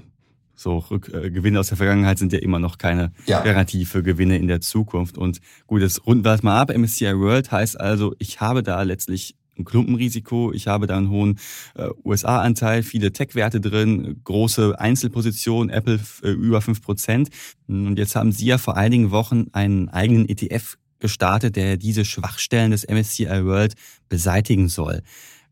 So 0.55 0.77
Rück, 0.77 1.11
äh, 1.11 1.31
Gewinne 1.31 1.59
aus 1.59 1.69
der 1.69 1.77
Vergangenheit 1.77 2.19
sind 2.19 2.33
ja 2.33 2.39
immer 2.39 2.59
noch 2.59 2.77
keine 2.77 3.13
ja. 3.25 3.41
Garantie 3.41 3.85
für 3.85 4.03
Gewinne 4.03 4.37
in 4.37 4.47
der 4.47 4.61
Zukunft. 4.61 5.17
Und 5.17 5.41
gut, 5.65 5.81
das 5.81 6.05
runden 6.05 6.23
wir 6.23 6.37
mal 6.43 6.61
ab. 6.61 6.71
MSCI 6.75 7.17
World 7.17 7.51
heißt 7.51 7.79
also, 7.79 8.13
ich 8.19 8.41
habe 8.41 8.61
da 8.61 8.79
letztlich 8.83 9.35
ein 9.57 9.65
Klumpenrisiko. 9.65 10.51
Ich 10.53 10.67
habe 10.67 10.87
da 10.87 10.97
einen 10.97 11.09
hohen 11.09 11.39
äh, 11.75 11.89
USA-Anteil, 12.03 12.83
viele 12.83 13.11
Tech-Werte 13.11 13.61
drin, 13.61 14.21
große 14.23 14.79
Einzelpositionen, 14.79 15.69
Apple 15.69 15.99
äh, 16.23 16.29
über 16.29 16.61
fünf 16.61 16.81
Prozent. 16.81 17.29
Und 17.67 17.97
jetzt 17.97 18.15
haben 18.15 18.31
Sie 18.31 18.45
ja 18.45 18.57
vor 18.57 18.77
einigen 18.77 19.11
Wochen 19.11 19.47
einen 19.51 19.89
eigenen 19.89 20.27
ETF 20.27 20.77
gestartet, 20.99 21.55
der 21.55 21.77
diese 21.77 22.05
Schwachstellen 22.05 22.71
des 22.71 22.87
MSCI 22.87 23.45
World 23.45 23.73
beseitigen 24.07 24.69
soll. 24.69 25.01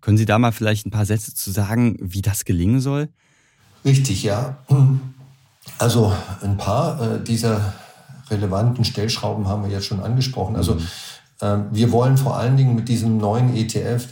Können 0.02 0.18
Sie 0.18 0.26
da 0.26 0.40
mal 0.40 0.52
vielleicht 0.52 0.86
ein 0.86 0.92
paar 0.92 1.06
Sätze 1.06 1.34
zu 1.34 1.52
sagen, 1.52 1.98
wie 2.00 2.22
das 2.22 2.46
gelingen 2.46 2.80
soll? 2.80 3.10
Richtig, 3.84 4.24
ja. 4.24 4.58
Also 5.78 6.14
ein 6.42 6.58
paar 6.58 7.16
äh, 7.16 7.24
dieser 7.24 7.74
relevanten 8.30 8.86
Stellschrauben 8.86 9.48
haben 9.48 9.64
wir 9.64 9.72
jetzt 9.72 9.86
schon 9.86 10.00
angesprochen. 10.00 10.56
Also 10.56 10.76
mhm. 10.76 10.88
Wir 11.42 11.92
wollen 11.92 12.18
vor 12.18 12.36
allen 12.36 12.58
Dingen 12.58 12.76
mit 12.76 12.90
diesem 12.90 13.18
neuen 13.18 13.56
ETF, 13.56 14.08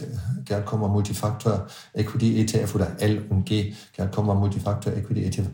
Gerd 0.46 0.64
Kommer 0.64 0.88
Multifactor 0.88 1.66
Equity 1.92 2.40
ETF 2.40 2.74
oder 2.74 2.92
L 2.98 3.22
und 3.28 3.44
G, 3.44 3.74
Gerd 3.94 4.12
Kommer 4.12 4.34
Multifactor 4.34 4.94
Equity 4.94 5.24
ETF, 5.24 5.48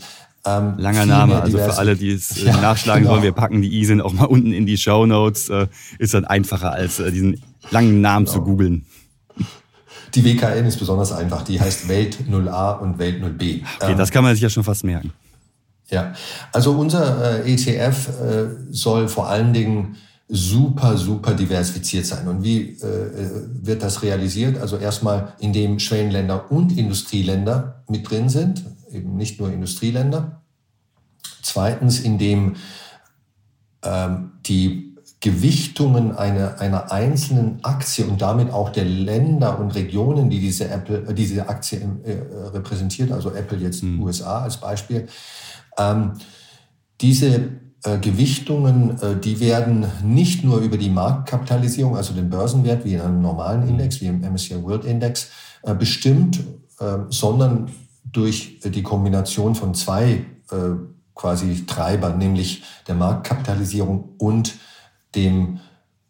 ähm, 0.46 0.74
Langer 0.76 1.06
Name, 1.06 1.40
also 1.40 1.56
für 1.56 1.78
alle, 1.78 1.96
die 1.96 2.10
es 2.10 2.42
äh, 2.42 2.46
ja, 2.46 2.60
nachschlagen 2.60 3.04
genau. 3.04 3.14
wollen, 3.14 3.22
wir 3.22 3.32
packen 3.32 3.62
die 3.62 3.80
ISIN 3.80 4.00
auch 4.00 4.12
mal 4.12 4.26
unten 4.26 4.52
in 4.52 4.66
die 4.66 4.76
Show 4.76 5.06
Notes. 5.06 5.48
Äh, 5.48 5.68
ist 5.98 6.12
dann 6.12 6.26
einfacher, 6.26 6.72
als 6.72 6.98
äh, 6.98 7.10
diesen 7.10 7.42
langen 7.70 8.02
Namen 8.02 8.26
genau. 8.26 8.38
zu 8.38 8.44
googeln. 8.44 8.84
Die 10.14 10.24
WKN 10.24 10.66
ist 10.66 10.76
besonders 10.76 11.12
einfach. 11.12 11.42
Die 11.42 11.60
heißt 11.60 11.88
Welt 11.88 12.18
0a 12.30 12.78
und 12.78 12.98
Welt 12.98 13.22
0b. 13.22 13.62
Okay, 13.80 13.92
ähm, 13.92 13.98
das 13.98 14.10
kann 14.10 14.22
man 14.22 14.34
sich 14.34 14.42
ja 14.42 14.50
schon 14.50 14.64
fast 14.64 14.84
merken. 14.84 15.12
Ja, 15.88 16.12
also 16.52 16.72
unser 16.72 17.44
äh, 17.44 17.52
ETF 17.52 18.08
soll 18.70 19.08
vor 19.08 19.28
allen 19.28 19.52
Dingen 19.52 19.96
super, 20.28 20.96
super 20.96 21.34
diversifiziert 21.34 22.06
sein. 22.06 22.26
Und 22.28 22.42
wie 22.42 22.70
äh, 22.70 23.46
wird 23.62 23.82
das 23.82 24.02
realisiert? 24.02 24.58
Also 24.58 24.76
erstmal, 24.76 25.34
indem 25.38 25.78
Schwellenländer 25.78 26.50
und 26.50 26.76
Industrieländer 26.76 27.84
mit 27.88 28.08
drin 28.10 28.28
sind, 28.28 28.64
eben 28.90 29.16
nicht 29.16 29.38
nur 29.38 29.52
Industrieländer. 29.52 30.42
Zweitens, 31.42 32.00
indem 32.00 32.56
ähm, 33.82 34.32
die 34.46 34.94
Gewichtungen 35.20 36.14
einer, 36.16 36.60
einer 36.60 36.92
einzelnen 36.92 37.64
Aktie 37.64 38.04
und 38.06 38.20
damit 38.20 38.52
auch 38.52 38.68
der 38.70 38.84
Länder 38.84 39.58
und 39.58 39.74
Regionen, 39.74 40.28
die 40.28 40.38
diese, 40.38 40.68
Apple, 40.68 41.06
äh, 41.08 41.14
diese 41.14 41.48
Aktie 41.48 41.80
äh, 42.04 42.48
repräsentiert, 42.48 43.10
also 43.10 43.32
Apple 43.32 43.58
jetzt 43.58 43.82
mhm. 43.82 44.02
USA 44.02 44.42
als 44.42 44.58
Beispiel, 44.58 45.08
ähm, 45.78 46.12
diese 47.00 47.26
äh, 47.36 47.50
Gewichtungen, 48.00 48.98
äh, 49.00 49.16
die 49.16 49.40
werden 49.40 49.86
nicht 50.02 50.42
nur 50.42 50.58
über 50.58 50.78
die 50.78 50.90
Marktkapitalisierung, 50.90 51.96
also 51.96 52.14
den 52.14 52.30
Börsenwert 52.30 52.84
wie 52.84 52.94
in 52.94 53.00
einem 53.00 53.20
normalen 53.20 53.62
hm. 53.62 53.68
Index, 53.68 54.00
wie 54.00 54.06
im 54.06 54.20
MSCI 54.20 54.62
World 54.62 54.84
Index, 54.84 55.28
äh, 55.62 55.74
bestimmt, 55.74 56.40
äh, 56.80 56.98
sondern 57.10 57.70
durch 58.04 58.60
die 58.60 58.82
Kombination 58.82 59.54
von 59.54 59.74
zwei 59.74 60.24
äh, 60.50 60.56
quasi 61.14 61.66
Treibern, 61.66 62.18
nämlich 62.18 62.62
der 62.88 62.94
Marktkapitalisierung 62.94 64.14
und 64.18 64.54
dem 65.14 65.60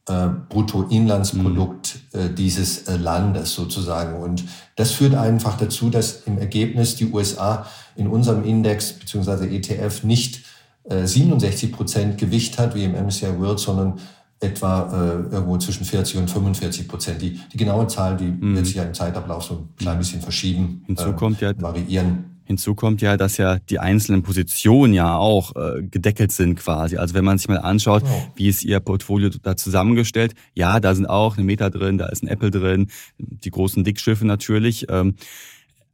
äh, 0.07 0.29
Bruttoinlandsprodukt 0.49 1.99
mhm. 2.13 2.21
äh, 2.21 2.29
dieses 2.35 2.89
äh, 2.89 2.97
Landes 2.97 3.55
sozusagen. 3.55 4.21
Und 4.21 4.45
das 4.77 4.93
führt 4.93 5.15
einfach 5.15 5.57
dazu, 5.57 5.91
dass 5.91 6.23
im 6.27 6.39
Ergebnis 6.39 6.97
die 6.97 7.11
USA 7.11 7.67
in 7.97 8.07
unserem 8.07 8.45
Index 8.45 8.93
bzw. 8.93 9.57
ETF 9.57 10.03
nicht 10.05 10.44
67 10.89 11.71
äh, 11.71 11.73
Prozent 11.73 12.19
Gewicht 12.19 12.59
hat 12.59 12.75
wie 12.75 12.85
im 12.85 12.93
MSCI 12.93 13.39
World, 13.39 13.59
sondern 13.59 13.99
etwa 14.41 14.83
äh, 14.93 15.35
irgendwo 15.35 15.57
zwischen 15.59 15.85
40 15.85 16.19
und 16.19 16.31
45 16.31 16.89
Prozent. 16.89 17.23
Die, 17.23 17.41
die 17.53 17.57
genaue 17.57 17.87
Zahl, 17.87 18.17
die 18.17 18.25
mhm. 18.25 18.57
wird 18.57 18.67
sich 18.67 18.77
ja 18.77 18.85
im 18.85 18.95
Zeitablauf 18.95 19.45
so 19.45 19.55
ein 19.55 19.69
klein 19.77 19.99
bisschen 19.99 20.21
verschieben, 20.21 20.83
Hinzu 20.87 21.13
kommt 21.13 21.41
ja, 21.41 21.53
variieren. 21.61 22.35
Hinzu 22.47 22.75
kommt 22.75 23.01
ja, 23.01 23.17
dass 23.17 23.39
ja 23.39 23.59
die 23.59 23.79
einzelnen 23.79 24.23
Positionen 24.23 24.93
ja 24.93 25.17
auch 25.17 25.57
äh, 25.57 25.83
gedeckelt 25.83 26.31
sind 26.31 26.57
quasi. 26.57 26.99
Also 26.99 27.15
wenn 27.15 27.25
man 27.25 27.39
sich 27.39 27.49
mal 27.49 27.59
anschaut, 27.59 28.03
oh. 28.05 28.23
wie 28.37 28.49
ist 28.49 28.65
Ihr 28.65 28.81
Portfolio 28.81 29.31
da 29.31 29.57
zusammengestellt, 29.57 30.35
ja, 30.53 30.79
da 30.79 30.95
sind 30.95 31.07
auch 31.07 31.39
eine 31.39 31.47
Meta 31.47 31.71
drin, 31.71 31.97
da 31.97 32.07
ist 32.07 32.23
ein 32.23 32.29
Apple 32.29 32.51
drin, 32.51 32.89
die 33.19 33.51
großen 33.51 33.83
Dickschiffe 33.83 34.27
natürlich, 34.27 34.87
ähm, 34.91 35.15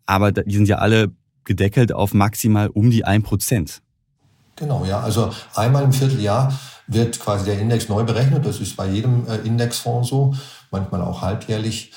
aber 0.07 0.33
die 0.33 0.57
sind 0.57 0.67
ja 0.67 0.79
alle 0.79 1.13
gedeckelt 1.45 1.93
auf 1.93 2.15
maximal 2.15 2.69
um 2.69 2.91
die 2.91 3.05
ein 3.05 3.23
Prozent. 3.23 3.81
Genau, 4.61 4.85
ja. 4.85 5.01
Also 5.01 5.33
einmal 5.55 5.83
im 5.83 5.93
Vierteljahr 5.93 6.53
wird 6.87 7.19
quasi 7.19 7.47
der 7.47 7.59
Index 7.59 7.89
neu 7.89 8.05
berechnet. 8.05 8.45
Das 8.45 8.61
ist 8.61 8.77
bei 8.77 8.87
jedem 8.87 9.27
äh, 9.27 9.37
Indexfonds 9.37 10.11
so, 10.11 10.35
manchmal 10.71 11.01
auch 11.01 11.23
halbjährlich. 11.23 11.93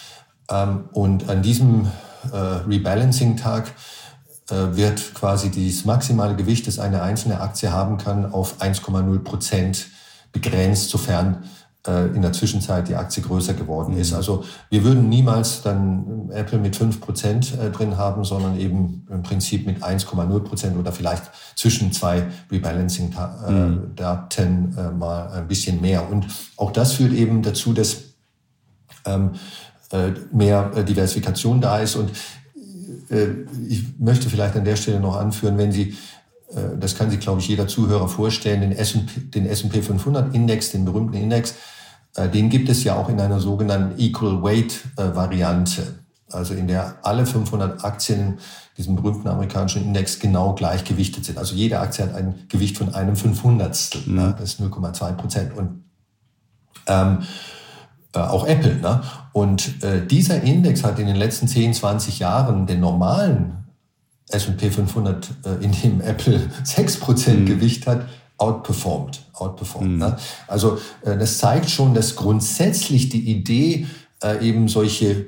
Ähm, 0.50 0.86
und 0.94 1.30
an 1.30 1.42
diesem 1.42 1.92
äh, 2.32 2.38
Rebalancing-Tag 2.38 3.68
äh, 4.50 4.76
wird 4.78 5.14
quasi 5.14 5.52
das 5.52 5.84
maximale 5.84 6.38
Gewicht, 6.38 6.66
das 6.66 6.80
eine 6.80 7.02
einzelne 7.02 7.42
Aktie 7.42 7.70
haben 7.70 7.98
kann, 7.98 8.32
auf 8.32 8.62
1,0 8.62 9.20
Prozent 9.20 9.88
begrenzt, 10.32 10.90
sofern 10.90 11.44
in 11.86 12.22
der 12.22 12.32
Zwischenzeit 12.32 12.88
die 12.88 12.96
Aktie 12.96 13.22
größer 13.22 13.56
geworden 13.56 13.98
ist. 13.98 14.12
Mhm. 14.12 14.18
Also 14.18 14.46
wir 14.70 14.86
würden 14.86 15.10
niemals 15.10 15.64
dann 15.64 16.30
Apple 16.32 16.58
mit 16.58 16.78
5 16.78 17.02
Prozent 17.02 17.60
äh, 17.60 17.72
drin 17.72 17.98
haben, 17.98 18.24
sondern 18.24 18.58
eben 18.58 19.06
im 19.10 19.22
Prinzip 19.22 19.66
mit 19.66 19.84
1,0 19.84 20.40
Prozent 20.40 20.78
oder 20.78 20.94
vielleicht 20.94 21.24
zwischen 21.56 21.92
zwei 21.92 22.28
Rebalancing-Daten 22.50 24.70
mhm. 24.70 24.98
mal 24.98 25.28
ein 25.32 25.50
bisschen 25.50 25.82
mehr. 25.82 26.10
Und 26.10 26.28
auch 26.56 26.72
das 26.72 26.94
führt 26.94 27.12
eben 27.12 27.42
dazu, 27.42 27.74
dass 27.74 27.98
ähm, 29.06 29.32
mehr 30.32 30.70
Diversifikation 30.84 31.60
da 31.60 31.80
ist. 31.80 31.98
Und 31.98 32.12
äh, 33.10 33.28
ich 33.68 34.00
möchte 34.00 34.30
vielleicht 34.30 34.56
an 34.56 34.64
der 34.64 34.78
Stelle 34.78 35.02
noch 35.02 35.18
anführen, 35.18 35.58
wenn 35.58 35.74
Sie, 35.74 35.98
äh, 36.50 36.78
das 36.80 36.98
kann 36.98 37.10
sich, 37.10 37.20
glaube 37.20 37.42
ich, 37.42 37.50
jeder 37.50 37.68
Zuhörer 37.68 38.08
vorstellen, 38.08 38.62
den 38.62 38.72
S&P 39.46 39.82
500 39.82 40.34
Index, 40.34 40.72
den 40.72 40.86
berühmten 40.86 41.16
Index, 41.16 41.52
äh, 41.52 41.56
den 42.16 42.50
gibt 42.50 42.70
es 42.70 42.84
ja 42.84 42.96
auch 42.96 43.10
in 43.10 43.20
einer 43.20 43.40
sogenannten 43.40 44.00
Equal 44.00 44.44
Weight 44.44 44.82
Variante. 44.96 45.96
Also 46.32 46.54
in 46.54 46.68
der 46.68 46.96
alle 47.04 47.26
500 47.26 47.84
Aktien 47.84 48.40
diesem 48.78 48.96
berühmten 48.96 49.28
amerikanischen 49.28 49.84
Index 49.84 50.20
genau 50.20 50.54
gleichgewichtet 50.54 51.26
sind. 51.26 51.38
Also 51.38 51.56
jede 51.56 51.80
Aktie 51.80 52.04
hat 52.04 52.16
ein 52.16 52.46
Gewicht 52.50 52.78
von 52.78 52.94
einem 52.94 53.16
Fünfhundertstel. 53.16 54.02
Mhm. 54.06 54.36
Das 54.38 54.54
ist 54.54 54.62
0,2 54.62 55.14
Prozent. 55.14 55.56
Und 55.56 55.84
ähm, 56.88 57.20
äh, 58.14 58.20
auch 58.20 58.46
Apple. 58.46 58.76
Ne? 58.76 59.02
Und 59.32 59.84
äh, 59.84 60.06
dieser 60.06 60.42
Index 60.42 60.84
hat 60.84 61.00
in 61.00 61.08
den 61.08 61.16
letzten 61.16 61.48
10, 61.48 61.74
20 61.74 62.20
Jahren 62.20 62.68
den 62.68 62.80
normalen 62.80 63.66
S&P 64.30 64.72
500, 64.72 65.30
äh, 65.46 65.64
in 65.64 65.72
dem 65.72 66.02
Apple 66.02 66.40
6% 66.64 67.34
mhm. 67.34 67.46
Gewicht 67.46 67.88
hat, 67.88 68.06
outperformed. 68.44 69.22
outperformed 69.34 69.92
mhm. 69.92 69.98
ne? 69.98 70.18
Also 70.48 70.78
äh, 71.02 71.18
das 71.18 71.38
zeigt 71.38 71.70
schon, 71.70 71.94
dass 71.94 72.16
grundsätzlich 72.16 73.10
die 73.10 73.32
Idee, 73.32 73.88
äh, 74.22 74.46
eben 74.48 74.68
solche 74.68 75.28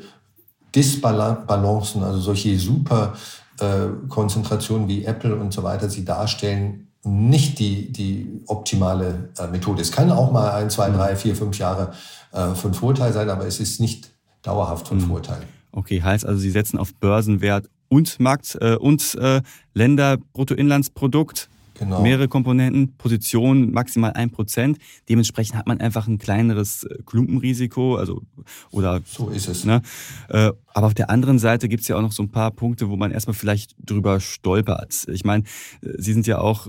Disbalancen, 0.74 2.04
also 2.04 2.20
solche 2.20 2.60
super 2.60 3.14
äh, 3.60 3.88
Konzentrationen 4.10 4.88
wie 4.88 5.06
Apple 5.06 5.36
und 5.36 5.54
so 5.54 5.64
weiter 5.64 5.90
sie 5.90 6.04
darstellen, 6.04 6.88
nicht 7.04 7.60
die, 7.60 7.92
die 7.92 8.42
optimale 8.48 9.30
äh, 9.38 9.48
Methode. 9.48 9.82
Es 9.82 9.92
kann 9.92 10.12
auch 10.12 10.32
mal 10.32 10.52
ein, 10.52 10.70
zwei, 10.70 10.90
mhm. 10.90 10.96
drei, 10.96 11.16
vier, 11.16 11.36
fünf 11.36 11.58
Jahre 11.58 11.94
äh, 12.34 12.54
von 12.56 12.74
Vorteil 12.74 13.14
sein, 13.14 13.30
aber 13.30 13.46
es 13.46 13.60
ist 13.60 13.80
nicht 13.80 14.12
dauerhaft 14.42 14.88
von 14.88 14.98
mhm. 14.98 15.08
Vorteil. 15.08 15.42
Okay, 15.72 16.02
heißt 16.02 16.26
also, 16.26 16.40
Sie 16.40 16.52
setzen 16.52 16.80
auf 16.80 16.94
Börsenwert 16.96 17.70
und 17.90 18.20
Markt 18.20 18.58
äh, 18.60 18.76
und 18.76 19.16
äh, 19.16 19.42
Länder 19.74 20.18
Bruttoinlandsprodukt. 20.34 21.50
Genau. 21.76 22.02
Mehrere 22.02 22.28
Komponenten, 22.28 22.96
Position 22.98 23.72
maximal 23.72 24.14
ein 24.14 24.32
Prozent. 24.32 24.80
Dementsprechend 25.10 25.58
hat 25.58 25.68
man 25.68 25.80
einfach 25.80 26.08
ein 26.08 26.18
kleineres 26.18 26.84
äh, 26.84 26.98
Klumpenrisiko. 27.06 27.96
Also, 27.96 28.22
oder, 28.72 29.02
so 29.06 29.30
ist 29.30 29.48
es. 29.48 29.66
Ne? 29.66 29.82
Äh, 30.30 30.52
aber 30.74 30.88
auf 30.88 30.94
der 30.94 31.10
anderen 31.10 31.38
Seite 31.38 31.68
gibt 31.68 31.82
es 31.82 31.88
ja 31.88 31.98
auch 31.98 32.02
noch 32.02 32.12
so 32.12 32.24
ein 32.24 32.32
paar 32.32 32.52
Punkte, 32.52 32.90
wo 32.90 32.96
man 32.96 33.12
erstmal 33.12 33.34
vielleicht 33.34 33.76
drüber 33.80 34.20
stolpert. 34.20 35.06
Ich 35.10 35.26
meine, 35.26 35.44
äh, 35.82 35.90
Sie 35.98 36.14
sind 36.14 36.28
ja 36.28 36.40
auch, 36.40 36.68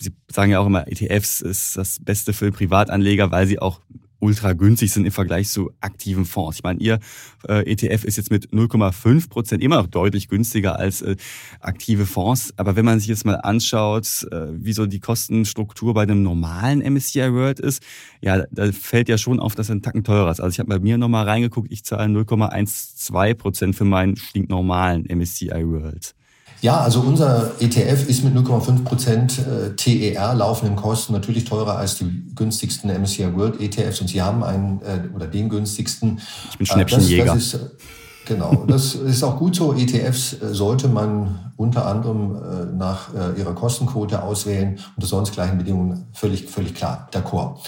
Sie 0.00 0.12
sagen 0.30 0.50
ja 0.50 0.60
auch 0.60 0.66
immer, 0.66 0.88
ETFs 0.88 1.40
ist 1.40 1.76
das 1.76 2.00
Beste 2.00 2.32
für 2.32 2.50
Privatanleger, 2.50 3.30
weil 3.30 3.46
sie 3.46 3.58
auch 3.58 3.80
ultra 4.20 4.52
günstig 4.52 4.92
sind 4.92 5.04
im 5.04 5.12
Vergleich 5.12 5.48
zu 5.48 5.72
aktiven 5.80 6.24
Fonds. 6.24 6.58
Ich 6.58 6.62
meine, 6.62 6.78
Ihr 6.80 7.00
äh, 7.48 7.70
ETF 7.70 8.04
ist 8.04 8.16
jetzt 8.16 8.30
mit 8.30 8.50
0,5 8.50 9.28
Prozent 9.28 9.62
immer 9.62 9.76
noch 9.76 9.86
deutlich 9.86 10.28
günstiger 10.28 10.78
als 10.78 11.02
äh, 11.02 11.16
aktive 11.60 12.06
Fonds. 12.06 12.54
Aber 12.56 12.76
wenn 12.76 12.84
man 12.84 13.00
sich 13.00 13.08
jetzt 13.08 13.24
mal 13.24 13.36
anschaut, 13.36 14.26
äh, 14.30 14.46
wie 14.52 14.72
so 14.72 14.86
die 14.86 15.00
Kostenstruktur 15.00 15.94
bei 15.94 16.02
einem 16.02 16.22
normalen 16.22 16.80
MSCI 16.80 17.32
World 17.32 17.60
ist, 17.60 17.82
ja, 18.20 18.44
da 18.50 18.70
fällt 18.72 19.08
ja 19.08 19.18
schon 19.18 19.40
auf, 19.40 19.54
dass 19.54 19.70
ein 19.70 19.82
Tacken 19.82 20.04
teurer 20.04 20.30
ist. 20.30 20.40
Also 20.40 20.54
ich 20.54 20.58
habe 20.60 20.68
bei 20.68 20.78
mir 20.78 20.98
nochmal 20.98 21.24
reingeguckt, 21.24 21.72
ich 21.72 21.84
zahle 21.84 22.12
0,12 22.12 23.34
Prozent 23.34 23.76
für 23.76 23.84
meinen 23.84 24.16
stinknormalen 24.16 25.06
MSCI 25.08 25.66
World. 25.66 26.14
Ja, 26.62 26.80
also 26.80 27.00
unser 27.00 27.52
ETF 27.60 28.06
ist 28.08 28.22
mit 28.22 28.34
0,5 28.34 28.84
Prozent 28.84 29.38
äh, 29.38 29.74
TER 29.76 30.34
laufenden 30.34 30.76
Kosten 30.76 31.12
natürlich 31.12 31.44
teurer 31.44 31.76
als 31.76 31.96
die 31.96 32.22
günstigsten 32.34 32.90
MSCI 32.90 33.34
World 33.34 33.60
ETFs 33.60 34.00
und 34.00 34.08
Sie 34.08 34.20
haben 34.20 34.44
einen 34.44 34.82
äh, 34.82 35.08
oder 35.14 35.26
den 35.26 35.48
günstigsten. 35.48 36.20
Ich 36.50 36.58
bin 36.58 36.66
Schnäppchenjäger. 36.66 37.24
Das, 37.24 37.52
das 37.52 37.62
ist, 37.62 37.70
genau, 38.26 38.64
das 38.66 38.94
ist 38.94 39.22
auch 39.22 39.38
gut 39.38 39.56
so. 39.56 39.72
ETFs 39.72 40.34
äh, 40.34 40.52
sollte 40.54 40.88
man 40.88 41.52
unter 41.56 41.84
anderem 41.84 42.78
nach 42.78 43.08
ihrer 43.36 43.54
Kostenquote 43.54 44.22
auswählen 44.22 44.78
unter 44.96 45.06
sonst 45.06 45.32
gleichen 45.32 45.58
Bedingungen 45.58 46.06
völlig, 46.14 46.46
völlig 46.46 46.74
klar, 46.74 47.06
d'accord. 47.12 47.58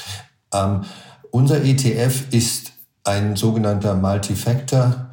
Ähm, 0.55 0.81
unser 1.31 1.63
ETF 1.63 2.33
ist 2.33 2.73
ein 3.05 3.37
sogenannter 3.37 3.95
Multifactor 3.95 5.12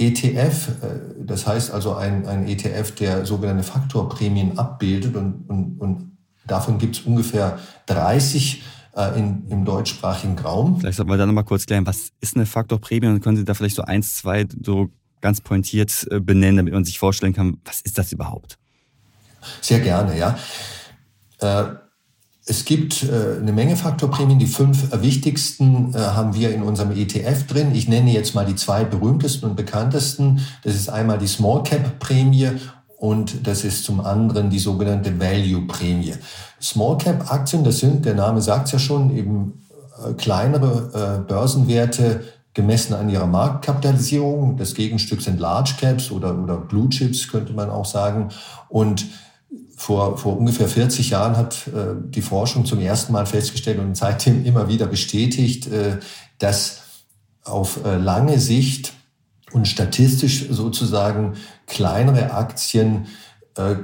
ETF, 0.00 0.68
äh, 0.68 1.24
das 1.24 1.46
heißt 1.46 1.70
also 1.70 1.94
ein, 1.94 2.26
ein 2.26 2.48
ETF, 2.48 2.94
der 2.94 3.26
sogenannte 3.26 3.62
Faktorprämien 3.62 4.58
abbildet 4.58 5.14
und, 5.16 5.48
und, 5.48 5.80
und 5.80 6.16
davon 6.46 6.78
gibt 6.78 6.96
es 6.96 7.02
ungefähr 7.02 7.58
30 7.86 8.62
äh, 8.96 9.18
in, 9.18 9.46
im 9.48 9.64
deutschsprachigen 9.64 10.38
Raum. 10.38 10.80
Vielleicht 10.80 10.96
sollten 10.96 11.10
wir 11.10 11.16
da 11.16 11.26
nochmal 11.26 11.44
kurz 11.44 11.66
klären, 11.66 11.86
was 11.86 12.10
ist 12.20 12.36
eine 12.36 12.46
Faktorprämie 12.46 13.06
und 13.06 13.20
können 13.20 13.36
Sie 13.36 13.44
da 13.44 13.54
vielleicht 13.54 13.76
so 13.76 13.82
eins, 13.82 14.16
zwei 14.16 14.46
so 14.64 14.90
ganz 15.20 15.40
pointiert 15.40 16.06
äh, 16.10 16.20
benennen, 16.20 16.56
damit 16.56 16.72
man 16.72 16.84
sich 16.84 16.98
vorstellen 16.98 17.32
kann, 17.32 17.58
was 17.64 17.80
ist 17.82 17.98
das 17.98 18.12
überhaupt? 18.12 18.58
Sehr 19.60 19.80
gerne, 19.80 20.18
ja. 20.18 20.38
Äh, 21.38 21.74
es 22.50 22.64
gibt 22.64 23.04
äh, 23.04 23.38
eine 23.40 23.52
Menge 23.52 23.76
Faktorprämien. 23.76 24.40
Die 24.40 24.46
fünf 24.46 24.90
wichtigsten 25.00 25.94
haben 25.94 26.34
wir 26.34 26.52
in 26.52 26.62
unserem 26.62 26.90
ETF 26.90 27.46
drin. 27.46 27.74
Ich 27.74 27.88
nenne 27.88 28.10
jetzt 28.10 28.34
mal 28.34 28.44
die 28.44 28.56
zwei 28.56 28.84
berühmtesten 28.84 29.48
und 29.48 29.56
bekanntesten. 29.56 30.40
Das 30.64 30.74
ist 30.74 30.90
einmal 30.90 31.18
die 31.18 31.28
Small 31.28 31.62
Cap 31.62 32.00
Prämie 32.00 32.50
und 32.98 33.46
das 33.46 33.64
ist 33.64 33.84
zum 33.84 34.00
anderen 34.00 34.50
die 34.50 34.58
sogenannte 34.58 35.18
Value 35.18 35.66
Prämie. 35.66 36.14
Small 36.60 36.98
Cap 36.98 37.32
Aktien, 37.32 37.62
das 37.62 37.78
sind, 37.78 38.04
der 38.04 38.14
Name 38.14 38.42
sagt 38.42 38.66
es 38.66 38.72
ja 38.72 38.78
schon, 38.78 39.16
eben 39.16 39.62
kleinere 40.18 41.24
Börsenwerte, 41.26 42.22
gemessen 42.52 42.94
an 42.94 43.08
ihrer 43.08 43.26
Marktkapitalisierung. 43.26 44.56
Das 44.56 44.74
Gegenstück 44.74 45.22
sind 45.22 45.38
Large 45.38 45.74
Caps 45.80 46.10
oder, 46.10 46.36
oder 46.36 46.56
Blue 46.56 46.88
Chips, 46.88 47.28
könnte 47.28 47.52
man 47.52 47.70
auch 47.70 47.86
sagen. 47.86 48.30
Und 48.68 49.06
vor, 49.80 50.18
vor 50.18 50.36
ungefähr 50.36 50.68
40 50.68 51.08
Jahren 51.08 51.38
hat 51.38 51.66
äh, 51.68 51.94
die 52.04 52.20
Forschung 52.20 52.66
zum 52.66 52.80
ersten 52.80 53.14
Mal 53.14 53.24
festgestellt 53.24 53.78
und 53.78 53.96
seitdem 53.96 54.44
immer 54.44 54.68
wieder 54.68 54.86
bestätigt, 54.86 55.68
äh, 55.68 56.00
dass 56.38 56.82
auf 57.44 57.82
äh, 57.86 57.96
lange 57.96 58.38
Sicht 58.38 58.92
und 59.52 59.66
statistisch 59.66 60.50
sozusagen 60.50 61.36
kleinere 61.66 62.34
Aktien 62.34 63.06
äh, 63.56 63.76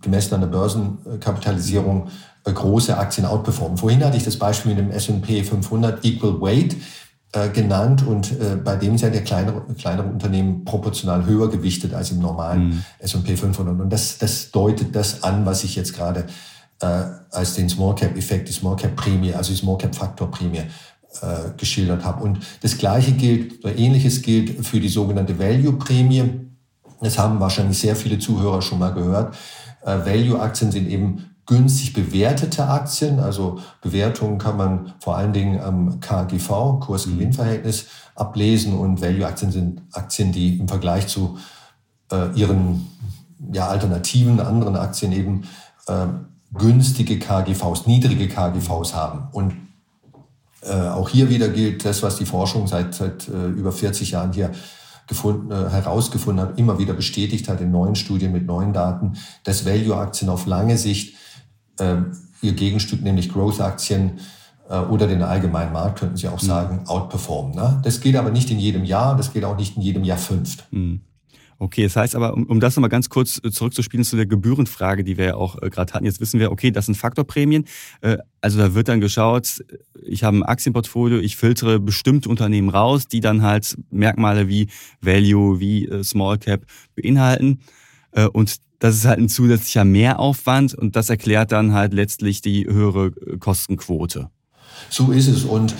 gemessen 0.00 0.34
an 0.34 0.42
der 0.42 0.48
Börsenkapitalisierung 0.48 2.10
äh, 2.44 2.52
große 2.52 2.96
Aktien 2.96 3.26
outperformen. 3.26 3.76
Vorhin 3.76 4.04
hatte 4.04 4.18
ich 4.18 4.24
das 4.24 4.36
Beispiel 4.36 4.76
mit 4.76 4.78
dem 4.78 4.92
S&P 4.92 5.42
500 5.42 6.04
Equal 6.04 6.40
Weight 6.40 6.76
äh, 7.32 7.48
genannt 7.48 8.04
und 8.04 8.32
äh, 8.32 8.56
bei 8.56 8.74
dem 8.76 8.98
sind 8.98 9.14
ja 9.14 9.20
kleinere, 9.20 9.62
kleinere 9.78 10.08
Unternehmen 10.08 10.64
proportional 10.64 11.26
höher 11.26 11.48
gewichtet 11.48 11.94
als 11.94 12.10
im 12.10 12.18
normalen 12.18 12.68
mhm. 12.68 12.84
S&P 12.98 13.36
500. 13.36 13.80
Und 13.80 13.90
das, 13.90 14.18
das 14.18 14.50
deutet 14.50 14.96
das 14.96 15.22
an, 15.22 15.46
was 15.46 15.62
ich 15.62 15.76
jetzt 15.76 15.94
gerade 15.94 16.26
äh, 16.80 16.86
als 17.30 17.54
den 17.54 17.68
Small 17.68 17.94
Cap 17.94 18.16
Effekt, 18.16 18.48
die 18.48 18.52
Small 18.52 18.74
Cap 18.74 18.96
Prämie, 18.96 19.32
also 19.32 19.52
die 19.52 19.58
Small 19.58 19.78
Cap 19.78 19.94
Faktor 19.94 20.30
Prämie 20.30 20.62
äh, 21.22 21.50
geschildert 21.56 22.04
habe. 22.04 22.24
Und 22.24 22.40
das 22.62 22.76
Gleiche 22.78 23.12
gilt, 23.12 23.64
oder 23.64 23.76
Ähnliches 23.76 24.22
gilt 24.22 24.66
für 24.66 24.80
die 24.80 24.88
sogenannte 24.88 25.38
Value 25.38 25.74
Prämie. 25.74 26.24
Das 27.00 27.18
haben 27.18 27.38
wahrscheinlich 27.38 27.78
sehr 27.78 27.96
viele 27.96 28.18
Zuhörer 28.18 28.60
schon 28.60 28.80
mal 28.80 28.92
gehört. 28.92 29.36
Äh, 29.82 29.98
Value 29.98 30.40
Aktien 30.40 30.72
sind 30.72 30.88
eben 30.88 31.29
günstig 31.50 31.92
bewertete 31.92 32.68
Aktien. 32.68 33.18
Also 33.18 33.58
Bewertungen 33.82 34.38
kann 34.38 34.56
man 34.56 34.92
vor 35.00 35.16
allen 35.16 35.32
Dingen 35.32 35.60
am 35.60 35.98
KGV, 35.98 36.78
Kurs-Gewinn-Verhältnis, 36.78 37.86
ablesen. 38.14 38.78
Und 38.78 39.02
Value-Aktien 39.02 39.50
sind 39.50 39.82
Aktien, 39.92 40.30
die 40.30 40.58
im 40.58 40.68
Vergleich 40.68 41.08
zu 41.08 41.38
äh, 42.12 42.30
ihren 42.38 42.86
ja, 43.52 43.66
alternativen 43.66 44.38
anderen 44.38 44.76
Aktien 44.76 45.10
eben 45.10 45.42
äh, 45.88 46.06
günstige 46.54 47.18
KGVs, 47.18 47.86
niedrige 47.86 48.28
KGVs 48.28 48.94
haben. 48.94 49.28
Und 49.32 49.54
äh, 50.62 50.72
auch 50.72 51.08
hier 51.08 51.30
wieder 51.30 51.48
gilt 51.48 51.84
das, 51.84 52.04
was 52.04 52.14
die 52.14 52.26
Forschung 52.26 52.68
seit, 52.68 52.94
seit 52.94 53.26
äh, 53.28 53.48
über 53.48 53.72
40 53.72 54.12
Jahren 54.12 54.32
hier 54.32 54.52
gefunden, 55.08 55.50
äh, 55.50 55.68
herausgefunden 55.68 56.46
hat, 56.46 56.58
immer 56.60 56.78
wieder 56.78 56.92
bestätigt 56.92 57.48
hat 57.48 57.60
in 57.60 57.72
neuen 57.72 57.96
Studien 57.96 58.30
mit 58.30 58.46
neuen 58.46 58.72
Daten, 58.72 59.14
dass 59.42 59.66
Value-Aktien 59.66 60.30
auf 60.30 60.46
lange 60.46 60.78
Sicht 60.78 61.16
ihr 62.42 62.52
Gegenstück, 62.52 63.02
nämlich 63.02 63.32
Growth-Aktien 63.32 64.20
äh, 64.68 64.78
oder 64.78 65.06
den 65.06 65.22
allgemeinen 65.22 65.72
Markt, 65.72 65.98
könnten 66.00 66.16
Sie 66.16 66.28
auch 66.28 66.40
mhm. 66.40 66.46
sagen, 66.46 66.80
outperformen. 66.86 67.54
Ne? 67.54 67.80
Das 67.84 68.00
geht 68.00 68.16
aber 68.16 68.30
nicht 68.30 68.50
in 68.50 68.58
jedem 68.58 68.84
Jahr, 68.84 69.16
das 69.16 69.32
geht 69.32 69.44
auch 69.44 69.56
nicht 69.56 69.76
in 69.76 69.82
jedem 69.82 70.04
Jahr 70.04 70.18
fünft. 70.18 70.64
Mhm. 70.70 71.00
Okay, 71.62 71.82
das 71.82 71.94
heißt 71.94 72.16
aber, 72.16 72.32
um, 72.32 72.44
um 72.44 72.58
das 72.58 72.74
nochmal 72.74 72.88
ganz 72.88 73.10
kurz 73.10 73.38
äh, 73.44 73.50
zurückzuspielen 73.50 74.02
zu 74.02 74.16
der 74.16 74.24
Gebührenfrage, 74.24 75.04
die 75.04 75.18
wir 75.18 75.24
ja 75.26 75.34
auch 75.34 75.60
äh, 75.60 75.68
gerade 75.68 75.92
hatten. 75.92 76.06
Jetzt 76.06 76.18
wissen 76.18 76.40
wir, 76.40 76.50
okay, 76.50 76.70
das 76.70 76.86
sind 76.86 76.94
Faktorprämien. 76.94 77.66
Äh, 78.00 78.16
also 78.40 78.58
da 78.58 78.74
wird 78.74 78.88
dann 78.88 79.02
geschaut, 79.02 79.62
ich 80.02 80.24
habe 80.24 80.38
ein 80.38 80.42
Aktienportfolio, 80.42 81.18
ich 81.18 81.36
filtere 81.36 81.78
bestimmte 81.78 82.30
Unternehmen 82.30 82.70
raus, 82.70 83.08
die 83.08 83.20
dann 83.20 83.42
halt 83.42 83.76
Merkmale 83.90 84.48
wie 84.48 84.68
Value, 85.02 85.60
wie 85.60 85.86
äh, 85.86 86.02
Small 86.02 86.38
Cap 86.38 86.62
beinhalten. 86.96 87.60
Äh, 88.12 88.26
und 88.26 88.56
das 88.78 88.96
ist 88.96 89.04
halt 89.04 89.18
ein 89.18 89.28
zusätzlicher 89.28 89.84
Mehraufwand 89.84 90.74
und 90.74 90.96
das 90.96 91.10
erklärt 91.10 91.52
dann 91.52 91.72
halt 91.74 91.92
letztlich 91.92 92.40
die 92.40 92.66
höhere 92.66 93.12
Kostenquote. 93.38 94.30
So 94.88 95.12
ist 95.12 95.28
es. 95.28 95.44
Und 95.44 95.74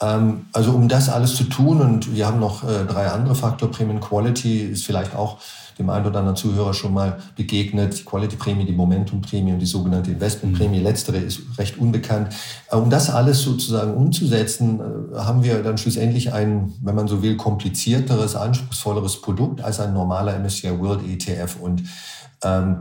ähm, 0.00 0.46
also 0.52 0.72
um 0.72 0.88
das 0.88 1.08
alles 1.08 1.36
zu 1.36 1.44
tun, 1.44 1.80
und 1.80 2.14
wir 2.14 2.26
haben 2.26 2.40
noch 2.40 2.64
äh, 2.64 2.84
drei 2.84 3.08
andere 3.08 3.34
Faktorprämien. 3.34 4.00
Quality 4.00 4.60
ist 4.60 4.84
vielleicht 4.84 5.14
auch 5.14 5.38
dem 5.78 5.90
einen 5.90 6.06
oder 6.06 6.20
anderen 6.20 6.36
Zuhörer 6.36 6.72
schon 6.72 6.94
mal 6.94 7.18
begegnet. 7.36 7.98
Die 7.98 8.04
Quality-Prämie, 8.04 8.64
die 8.64 8.72
Momentum-Prämie 8.72 9.52
und 9.52 9.58
die 9.58 9.66
sogenannte 9.66 10.10
Investment-Prämie. 10.10 10.78
Mhm. 10.78 10.84
Letztere 10.84 11.18
ist 11.18 11.40
recht 11.58 11.78
unbekannt. 11.78 12.34
Äh, 12.70 12.76
um 12.76 12.90
das 12.90 13.10
alles 13.10 13.42
sozusagen 13.42 13.94
umzusetzen, 13.94 14.80
äh, 14.80 15.18
haben 15.18 15.44
wir 15.44 15.62
dann 15.62 15.78
schlussendlich 15.78 16.32
ein, 16.32 16.72
wenn 16.82 16.94
man 16.94 17.08
so 17.08 17.22
will, 17.22 17.36
komplizierteres, 17.36 18.36
anspruchsvolleres 18.36 19.20
Produkt 19.20 19.62
als 19.62 19.80
ein 19.80 19.92
normaler 19.92 20.38
MSCI 20.38 20.78
World 20.78 21.00
ETF. 21.06 21.56
Und 21.60 21.82
ähm, 22.42 22.78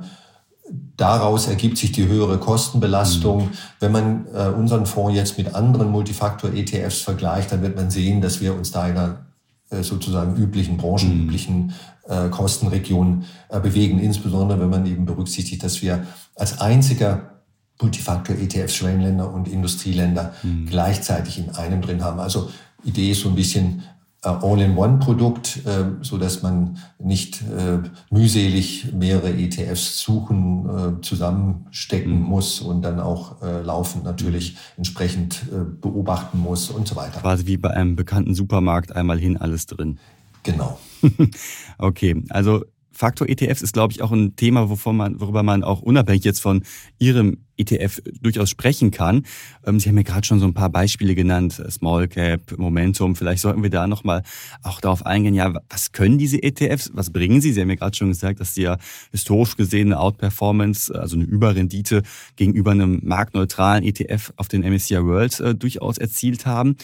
daraus 0.98 1.48
ergibt 1.48 1.78
sich 1.78 1.92
die 1.92 2.08
höhere 2.08 2.38
Kostenbelastung. 2.38 3.46
Mhm. 3.46 3.50
Wenn 3.80 3.92
man 3.92 4.26
äh, 4.34 4.48
unseren 4.48 4.86
Fonds 4.86 5.16
jetzt 5.16 5.38
mit 5.38 5.54
anderen 5.54 5.92
Multifaktor-ETFs 5.92 7.02
vergleicht, 7.02 7.52
dann 7.52 7.62
wird 7.62 7.76
man 7.76 7.92
sehen, 7.92 8.22
dass 8.22 8.42
wir 8.42 8.56
uns 8.56 8.72
da 8.72 8.88
in 8.88 8.98
einer 8.98 9.26
äh, 9.72 9.84
sozusagen 9.84 10.36
üblichen, 10.36 10.78
branchenüblichen 10.78 11.68
mhm. 11.68 11.74
Äh, 12.08 12.30
Kostenregion 12.30 13.26
äh, 13.50 13.60
bewegen. 13.60 14.00
Insbesondere 14.00 14.60
wenn 14.60 14.70
man 14.70 14.86
eben 14.86 15.06
berücksichtigt, 15.06 15.64
dass 15.64 15.82
wir 15.82 16.06
als 16.36 16.60
einziger 16.60 17.42
Multifaktor-ETFs 17.82 18.76
Schwellenländer 18.76 19.34
und 19.34 19.48
Industrieländer 19.48 20.34
mhm. 20.44 20.66
gleichzeitig 20.66 21.40
in 21.40 21.50
einem 21.52 21.82
drin 21.82 22.04
haben. 22.04 22.20
Also 22.20 22.50
Idee 22.84 23.12
ist 23.12 23.22
so 23.22 23.30
ein 23.30 23.36
bisschen 23.36 23.84
äh, 24.26 24.30
All-in-One-Produkt, 24.30 25.62
äh, 25.66 25.86
so 26.02 26.18
dass 26.18 26.42
man 26.42 26.78
nicht 27.00 27.42
äh, 27.42 27.80
mühselig 28.10 28.92
mehrere 28.94 29.30
ETFs 29.30 30.00
suchen, 30.00 31.00
zusammenstecken 31.02 32.22
mhm. 32.22 32.26
muss 32.26 32.60
und 32.60 32.82
dann 32.82 33.00
auch 33.00 33.42
laufend 33.64 34.04
natürlich 34.04 34.58
entsprechend 34.78 35.46
beobachten 35.82 36.40
muss 36.40 36.70
und 36.70 36.88
so 36.88 36.96
weiter. 36.96 37.20
Quasi 37.20 37.46
wie 37.46 37.58
bei 37.58 37.72
einem 37.72 37.96
bekannten 37.96 38.34
Supermarkt 38.34 38.96
einmal 38.96 39.20
hin 39.20 39.38
alles 39.38 39.66
drin. 39.66 40.00
Genau. 40.46 40.80
okay, 41.78 42.24
also 42.30 42.64
Faktor 42.92 43.28
ETFs 43.28 43.62
ist, 43.62 43.74
glaube 43.74 43.92
ich, 43.92 44.02
auch 44.02 44.12
ein 44.12 44.38
Thema, 44.38 44.70
wovon 44.70 44.96
man, 44.96 45.20
worüber 45.20 45.44
man 45.44 45.64
auch 45.64 45.82
unabhängig 45.82 46.24
jetzt 46.24 46.40
von 46.40 46.64
Ihrem 46.98 47.45
ETF 47.58 48.02
durchaus 48.22 48.50
sprechen 48.50 48.92
kann. 48.92 49.24
Ähm, 49.66 49.80
Sie 49.80 49.90
haben 49.90 49.98
ja 49.98 50.04
gerade 50.04 50.26
schon 50.26 50.40
so 50.40 50.46
ein 50.46 50.54
paar 50.54 50.70
Beispiele 50.70 51.16
genannt, 51.16 51.60
äh, 51.60 51.70
Small 51.72 52.08
Cap, 52.08 52.58
Momentum. 52.58 53.16
Vielleicht 53.16 53.42
sollten 53.42 53.64
wir 53.64 53.70
da 53.70 53.88
nochmal 53.88 54.24
auch 54.64 54.82
darauf 54.82 55.06
eingehen, 55.06 55.34
ja, 55.34 55.54
was 55.70 55.92
können 55.92 56.18
diese 56.18 56.42
ETFs, 56.42 56.92
was 56.94 57.12
bringen 57.12 57.42
sie? 57.42 57.54
Sie 57.54 57.62
haben 57.62 57.70
ja 57.70 57.76
gerade 57.76 57.96
schon 57.96 58.10
gesagt, 58.10 58.40
dass 58.40 58.56
sie 58.56 58.64
ja 58.64 58.78
historisch 59.12 59.56
gesehen 59.56 59.88
eine 59.88 60.00
Outperformance, 60.00 60.94
also 60.94 61.16
eine 61.16 61.26
Überrendite 61.26 62.04
gegenüber 62.36 62.72
einem 62.72 63.00
marktneutralen 63.04 63.84
ETF 63.84 64.34
auf 64.38 64.48
den 64.48 64.62
MSCI 64.62 65.04
World 65.04 65.40
äh, 65.40 65.56
durchaus 65.56 65.98
erzielt 65.98 66.46
haben. 66.46 66.76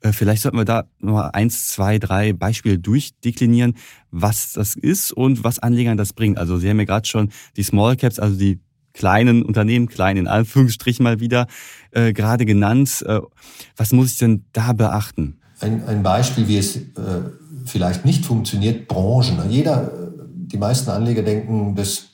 Äh, 0.00 0.12
vielleicht 0.12 0.42
sollten 0.42 0.58
wir 0.58 0.64
da 0.64 0.84
nochmal 1.00 1.30
eins, 1.32 1.68
zwei, 1.68 1.98
drei 1.98 2.32
Beispiele 2.32 2.78
durchdeklinieren, 2.78 3.76
was 4.10 4.52
das 4.52 4.74
ist 4.74 5.12
und 5.12 5.44
was 5.44 5.58
Anlegern 5.58 5.96
das 5.96 6.12
bringt. 6.12 6.38
Also 6.38 6.58
Sie 6.58 6.68
haben 6.68 6.78
ja 6.78 6.84
gerade 6.84 7.06
schon 7.06 7.30
die 7.56 7.62
Small 7.62 7.96
Caps, 7.96 8.18
also 8.18 8.38
die 8.38 8.60
kleinen 8.98 9.44
Unternehmen, 9.44 9.86
klein 9.86 10.16
in 10.16 10.26
Anführungsstrichen 10.26 11.04
mal 11.04 11.20
wieder, 11.20 11.46
äh, 11.92 12.12
gerade 12.12 12.44
genannt. 12.44 13.04
Äh, 13.06 13.20
was 13.76 13.92
muss 13.92 14.12
ich 14.12 14.18
denn 14.18 14.44
da 14.52 14.72
beachten? 14.72 15.38
Ein, 15.60 15.86
ein 15.86 16.02
Beispiel, 16.02 16.48
wie 16.48 16.58
es 16.58 16.76
äh, 16.76 16.82
vielleicht 17.64 18.04
nicht 18.04 18.26
funktioniert, 18.26 18.88
Branchen. 18.88 19.38
Jeder, 19.48 19.84
äh, 19.84 20.08
die 20.26 20.56
meisten 20.56 20.90
Anleger 20.90 21.22
denken, 21.22 21.76
dass 21.76 22.06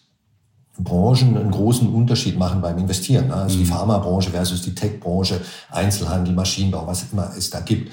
Branchen 0.79 1.39
einen 1.39 1.51
großen 1.51 1.89
Unterschied 1.89 2.39
machen 2.39 2.61
beim 2.61 2.77
Investieren. 2.77 3.31
Also 3.31 3.57
mhm. 3.57 3.61
die 3.61 3.67
Pharmabranche 3.67 4.31
versus 4.31 4.61
die 4.61 4.75
Tech-Branche, 4.75 5.41
Einzelhandel, 5.71 6.35
Maschinenbau, 6.35 6.87
was 6.87 7.13
immer 7.13 7.33
es 7.37 7.49
da 7.49 7.61
gibt. 7.61 7.93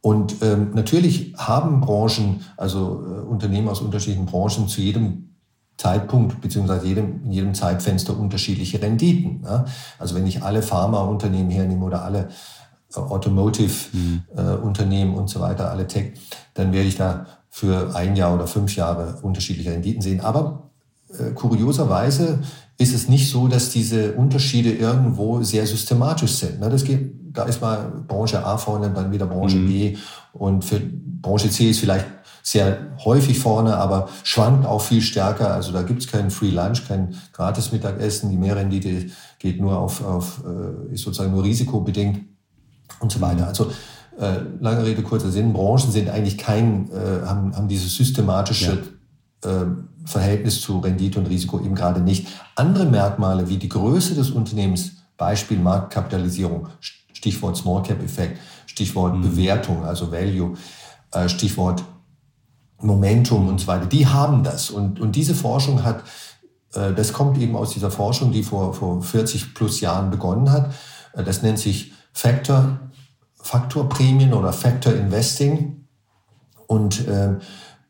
Und 0.00 0.36
ähm, 0.40 0.70
natürlich 0.74 1.34
haben 1.36 1.80
Branchen, 1.82 2.40
also 2.56 3.04
äh, 3.06 3.20
Unternehmen 3.28 3.68
aus 3.68 3.82
unterschiedlichen 3.82 4.26
Branchen 4.26 4.68
zu 4.68 4.80
jedem 4.80 5.31
Zeitpunkt 5.82 6.40
beziehungsweise 6.40 6.86
jedem, 6.86 7.24
in 7.24 7.32
jedem 7.32 7.54
Zeitfenster 7.54 8.16
unterschiedliche 8.16 8.80
Renditen. 8.80 9.40
Ne? 9.40 9.64
Also 9.98 10.14
wenn 10.14 10.28
ich 10.28 10.44
alle 10.44 10.62
Pharmaunternehmen 10.62 11.50
hernehme 11.50 11.84
oder 11.84 12.04
alle 12.04 12.28
Automotive-Unternehmen 12.94 15.10
mhm. 15.10 15.16
äh, 15.16 15.18
und 15.18 15.28
so 15.28 15.40
weiter, 15.40 15.72
alle 15.72 15.88
Tech, 15.88 16.12
dann 16.54 16.72
werde 16.72 16.86
ich 16.86 16.94
da 16.96 17.26
für 17.50 17.96
ein 17.96 18.14
Jahr 18.14 18.32
oder 18.32 18.46
fünf 18.46 18.76
Jahre 18.76 19.18
unterschiedliche 19.22 19.72
Renditen 19.72 20.02
sehen. 20.02 20.20
Aber 20.20 20.70
äh, 21.18 21.32
kurioserweise 21.32 22.38
ist 22.78 22.94
es 22.94 23.08
nicht 23.08 23.28
so, 23.28 23.48
dass 23.48 23.70
diese 23.70 24.12
Unterschiede 24.12 24.72
irgendwo 24.72 25.42
sehr 25.42 25.66
systematisch 25.66 26.34
sind. 26.34 26.60
Ne? 26.60 26.70
Das 26.70 26.84
geht, 26.84 27.12
da 27.32 27.42
ist 27.42 27.60
mal 27.60 27.90
Branche 28.06 28.46
A 28.46 28.56
vorne, 28.56 28.88
dann 28.90 29.10
wieder 29.10 29.26
Branche 29.26 29.56
mhm. 29.56 29.66
B 29.66 29.96
und 30.32 30.64
für 30.64 30.80
Branche 30.80 31.50
C 31.50 31.70
ist 31.70 31.80
vielleicht 31.80 32.06
sehr 32.42 32.96
häufig 33.04 33.38
vorne, 33.38 33.76
aber 33.76 34.08
schwankt 34.24 34.66
auch 34.66 34.82
viel 34.82 35.00
stärker. 35.00 35.54
Also 35.54 35.72
da 35.72 35.82
gibt 35.82 36.02
es 36.02 36.08
keinen 36.08 36.30
Free 36.30 36.50
Lunch, 36.50 36.86
kein 36.88 37.14
gratis 37.32 37.72
Mittagessen. 37.72 38.30
Die 38.30 38.36
Mehrrendite 38.36 39.10
geht 39.38 39.60
nur 39.60 39.78
auf, 39.78 40.04
auf 40.04 40.42
äh, 40.44 40.94
ist 40.94 41.04
sozusagen 41.04 41.32
nur 41.32 41.44
risikobedingt 41.44 42.20
und 43.00 43.12
so 43.12 43.20
weiter. 43.20 43.46
Also 43.46 43.70
äh, 44.18 44.40
lange 44.60 44.84
Rede, 44.84 45.02
kurzer 45.02 45.30
Sinn, 45.30 45.52
Branchen 45.52 45.90
sind 45.90 46.10
eigentlich 46.10 46.36
kein, 46.36 46.90
äh, 46.90 47.26
haben, 47.26 47.56
haben 47.56 47.68
dieses 47.68 47.94
systematische 47.94 48.82
ja. 49.44 49.50
äh, 49.50 49.66
Verhältnis 50.04 50.60
zu 50.60 50.80
Rendite 50.80 51.18
und 51.18 51.26
Risiko 51.26 51.60
eben 51.60 51.74
gerade 51.74 52.00
nicht. 52.00 52.26
Andere 52.56 52.86
Merkmale 52.86 53.48
wie 53.48 53.56
die 53.56 53.68
Größe 53.68 54.14
des 54.14 54.30
Unternehmens, 54.30 54.96
Beispiel 55.16 55.58
Marktkapitalisierung, 55.58 56.68
Stichwort 57.12 57.56
Small 57.56 57.82
Cap 57.82 58.02
Effekt, 58.02 58.38
Stichwort 58.66 59.16
mhm. 59.16 59.22
Bewertung, 59.22 59.84
also 59.84 60.10
Value, 60.10 60.56
äh, 61.12 61.28
Stichwort 61.28 61.84
Momentum 62.82 63.48
und 63.48 63.60
so 63.60 63.66
weiter, 63.66 63.86
die 63.86 64.06
haben 64.06 64.42
das. 64.44 64.70
Und, 64.70 65.00
und 65.00 65.16
diese 65.16 65.34
Forschung 65.34 65.84
hat, 65.84 66.02
äh, 66.74 66.92
das 66.92 67.12
kommt 67.12 67.38
eben 67.38 67.56
aus 67.56 67.70
dieser 67.70 67.90
Forschung, 67.90 68.32
die 68.32 68.42
vor, 68.42 68.74
vor 68.74 69.02
40 69.02 69.54
plus 69.54 69.80
Jahren 69.80 70.10
begonnen 70.10 70.50
hat. 70.50 70.72
Äh, 71.14 71.24
das 71.24 71.42
nennt 71.42 71.58
sich 71.58 71.92
Factor, 72.12 72.80
Faktorprämien 73.40 74.34
oder 74.34 74.52
Factor 74.52 74.92
Investing. 74.92 75.86
Und 76.66 77.06
äh, 77.06 77.36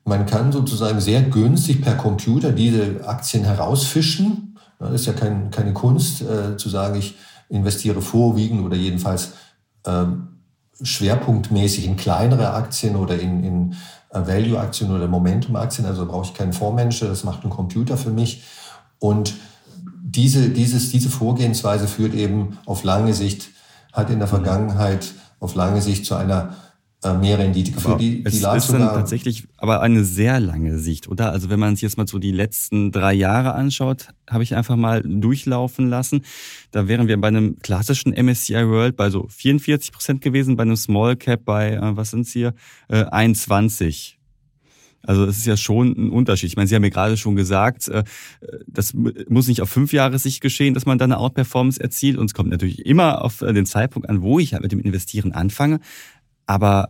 man 0.05 0.27
kann 0.27 0.53
sozusagen 0.53 1.01
sehr 1.01 1.23
günstig 1.23 1.83
per 1.83 1.95
Computer 1.95 2.53
diese 2.53 3.07
Aktien 3.07 3.45
herausfischen. 3.45 4.59
Das 4.79 4.93
ist 4.93 5.07
ja 5.07 5.13
kein, 5.13 5.51
keine 5.51 5.73
Kunst, 5.73 6.23
äh, 6.23 6.57
zu 6.57 6.69
sagen, 6.69 6.99
ich 6.99 7.17
investiere 7.49 8.03
vorwiegend 8.03 8.65
oder 8.65 8.77
jedenfalls 8.77 9.33
ähm, 9.87 10.32
schwerpunktmäßig 10.81 11.87
in 11.87 11.97
kleinere 11.97 12.55
Aktien 12.55 12.97
oder 12.97 13.19
in, 13.19 13.45
in 13.45 13.77
äh, 14.11 14.27
Value-Aktien 14.27 14.91
oder 14.91 15.09
Momentum-Aktien. 15.09 15.87
Also 15.87 16.07
brauche 16.07 16.27
ich 16.27 16.35
keinen 16.35 16.53
Fondsmanager, 16.53 17.09
das 17.09 17.25
macht 17.25 17.45
ein 17.45 17.51
Computer 17.51 17.97
für 17.97 18.11
mich. 18.11 18.45
Und 18.99 19.35
diese, 20.03 20.51
dieses, 20.51 20.91
diese 20.91 21.09
Vorgehensweise 21.09 21.87
führt 21.89 22.15
eben 22.15 22.59
auf 22.67 22.85
lange 22.85 23.15
Sicht, 23.15 23.49
hat 23.93 24.11
in 24.11 24.19
der 24.19 24.29
Vergangenheit 24.29 25.13
auf 25.41 25.55
lange 25.55 25.81
Sicht 25.81 26.07
zu 26.07 26.15
einer 26.15 26.55
mehr 27.21 27.39
Rendite 27.39 27.73
geführt. 27.73 28.01
Die, 28.01 28.23
die 28.23 28.25
es 28.25 28.35
ist 28.35 28.73
dann 28.73 28.81
tatsächlich 28.81 29.49
aber 29.57 29.81
eine 29.81 30.05
sehr 30.05 30.39
lange 30.41 30.79
Sicht, 30.79 31.09
oder? 31.09 31.33
Also 31.33 31.51
wenn 31.51 31.59
man 31.59 31.75
sich 31.75 31.83
jetzt 31.83 31.97
mal 31.97 32.07
so 32.07 32.19
die 32.19 32.31
letzten 32.31 32.93
drei 32.93 33.13
Jahre 33.13 33.55
anschaut, 33.55 34.09
habe 34.31 34.45
ich 34.45 34.55
einfach 34.55 34.77
mal 34.77 35.03
durchlaufen 35.03 35.89
lassen. 35.89 36.23
Da 36.71 36.89
wären 36.89 37.09
wir 37.09 37.21
bei 37.21 37.29
einem 37.29 37.59
klassischen 37.59 38.13
MSCI 38.13 38.69
World 38.69 38.97
bei 38.97 39.11
so 39.11 39.27
44 39.29 39.93
Prozent 39.93 40.21
gewesen, 40.21 40.57
bei 40.57 40.63
einem 40.63 40.77
Small 40.77 41.17
Cap 41.17 41.45
bei, 41.45 41.73
äh, 41.73 41.97
was 41.97 42.11
sind's 42.11 42.33
hier, 42.33 42.55
äh, 42.89 43.05
21. 43.05 44.19
Also 45.05 45.25
es 45.25 45.39
ist 45.39 45.47
ja 45.47 45.57
schon 45.57 45.93
ein 45.97 46.11
Unterschied. 46.11 46.51
Ich 46.51 46.57
meine, 46.57 46.69
Sie 46.69 46.75
haben 46.75 46.83
mir 46.83 46.91
gerade 46.91 47.17
schon 47.17 47.35
gesagt, 47.35 47.89
äh, 47.89 48.05
das 48.67 48.95
muss 48.95 49.49
nicht 49.49 49.61
auf 49.61 49.69
fünf 49.69 49.93
Jahre 49.93 50.19
sich 50.19 50.41
geschehen, 50.41 50.75
dass 50.75 50.87
man 50.87 50.99
da 50.99 51.05
eine 51.05 51.19
Outperformance 51.19 51.81
erzielt. 51.81 52.17
Und 52.17 52.27
es 52.27 52.35
kommt 52.35 52.51
natürlich 52.51 52.87
immer 52.87 53.23
auf 53.23 53.39
den 53.39 53.67
Zeitpunkt 53.67 54.09
an, 54.09 54.23
wo 54.23 54.39
ich 54.39 54.53
halt 54.53 54.63
mit 54.63 54.71
dem 54.71 54.81
Investieren 54.81 55.33
anfange. 55.33 55.81
Aber 56.47 56.89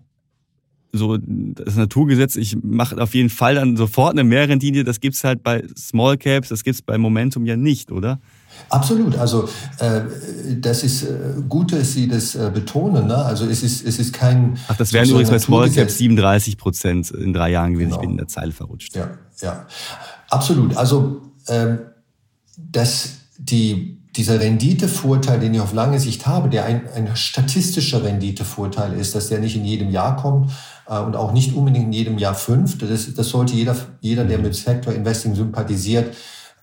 so 0.92 1.16
das 1.16 1.76
Naturgesetz, 1.76 2.36
ich 2.36 2.56
mache 2.62 3.00
auf 3.00 3.14
jeden 3.14 3.30
Fall 3.30 3.54
dann 3.54 3.76
sofort 3.76 4.12
eine 4.12 4.24
Mehrrendite, 4.24 4.84
das 4.84 5.00
gibt's 5.00 5.24
halt 5.24 5.42
bei 5.42 5.64
Small 5.76 6.18
Caps, 6.18 6.50
das 6.50 6.64
gibt's 6.64 6.82
bei 6.82 6.98
Momentum 6.98 7.46
ja 7.46 7.56
nicht, 7.56 7.90
oder? 7.90 8.20
Absolut. 8.68 9.16
Also 9.16 9.48
äh, 9.78 10.02
das 10.60 10.84
ist 10.84 11.04
äh, 11.04 11.34
gut, 11.48 11.72
dass 11.72 11.94
Sie 11.94 12.08
das 12.08 12.34
äh, 12.34 12.50
betonen. 12.52 13.06
Ne? 13.06 13.16
Also 13.16 13.46
es 13.46 13.62
ist 13.62 13.86
es 13.86 13.98
ist 13.98 14.12
kein. 14.12 14.58
Ach, 14.68 14.76
das 14.76 14.92
wären 14.92 15.08
übrigens 15.08 15.30
bei 15.30 15.38
Small 15.38 15.70
Caps 15.70 15.96
37 15.96 16.58
Prozent 16.58 17.10
in 17.10 17.32
drei 17.32 17.50
Jahren 17.50 17.72
gewesen. 17.72 17.90
Genau. 17.90 18.00
Ich 18.00 18.02
bin 18.02 18.10
in 18.10 18.16
der 18.18 18.28
Zeile 18.28 18.52
verrutscht. 18.52 18.94
Ja, 18.94 19.16
ja, 19.40 19.66
absolut. 20.28 20.76
Also 20.76 21.22
ähm, 21.48 21.78
dass 22.56 23.16
die 23.38 24.01
dieser 24.16 24.40
Renditevorteil, 24.40 25.40
den 25.40 25.54
ich 25.54 25.60
auf 25.60 25.72
lange 25.72 25.98
Sicht 25.98 26.26
habe, 26.26 26.48
der 26.48 26.66
ein, 26.66 26.82
ein 26.94 27.16
statistischer 27.16 28.04
Renditevorteil 28.04 28.92
ist, 28.92 29.14
dass 29.14 29.28
der 29.28 29.38
nicht 29.38 29.56
in 29.56 29.64
jedem 29.64 29.90
Jahr 29.90 30.16
kommt 30.16 30.50
äh, 30.86 30.98
und 30.98 31.16
auch 31.16 31.32
nicht 31.32 31.54
unbedingt 31.54 31.86
in 31.86 31.92
jedem 31.92 32.18
Jahr 32.18 32.34
fünf. 32.34 32.78
Das, 32.78 33.14
das 33.14 33.28
sollte 33.28 33.54
jeder, 33.54 33.74
jeder, 34.00 34.24
der 34.24 34.38
mit 34.38 34.54
Sector 34.54 34.92
Investing 34.92 35.34
sympathisiert, 35.34 36.14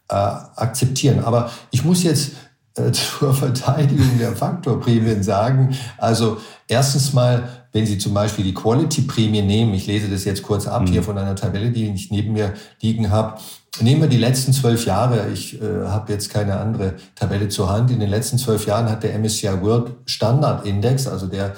äh, 0.09 0.13
akzeptieren. 0.13 1.23
Aber 1.23 1.49
ich 1.71 1.83
muss 1.83 2.03
jetzt 2.03 2.33
äh, 2.75 2.91
zur 3.19 3.33
Verteidigung 3.33 4.19
der 4.19 4.35
Faktorprämien 4.35 5.23
sagen, 5.23 5.75
also 5.97 6.37
erstens 6.67 7.13
mal, 7.13 7.58
wenn 7.71 7.85
Sie 7.85 7.97
zum 7.97 8.13
Beispiel 8.13 8.43
die 8.43 8.53
Quality-Prämie 8.53 9.41
nehmen, 9.41 9.73
ich 9.73 9.87
lese 9.87 10.09
das 10.09 10.25
jetzt 10.25 10.43
kurz 10.43 10.67
ab 10.67 10.83
mhm. 10.83 10.87
hier 10.87 11.03
von 11.03 11.17
einer 11.17 11.35
Tabelle, 11.35 11.71
die 11.71 11.89
ich 11.89 12.11
neben 12.11 12.33
mir 12.33 12.53
liegen 12.81 13.11
habe, 13.11 13.39
Nehmen 13.81 14.01
wir 14.01 14.09
die 14.09 14.17
letzten 14.17 14.51
zwölf 14.51 14.85
Jahre. 14.85 15.29
Ich 15.29 15.61
äh, 15.61 15.85
habe 15.85 16.11
jetzt 16.11 16.29
keine 16.29 16.57
andere 16.57 16.95
Tabelle 17.15 17.49
zur 17.49 17.69
Hand. 17.69 17.91
In 17.91 17.99
den 17.99 18.09
letzten 18.09 18.37
zwölf 18.37 18.65
Jahren 18.65 18.89
hat 18.89 19.03
der 19.03 19.17
MSCI 19.17 19.61
World 19.61 19.91
Standard 20.05 20.65
Index, 20.65 21.07
also 21.07 21.27
der 21.27 21.53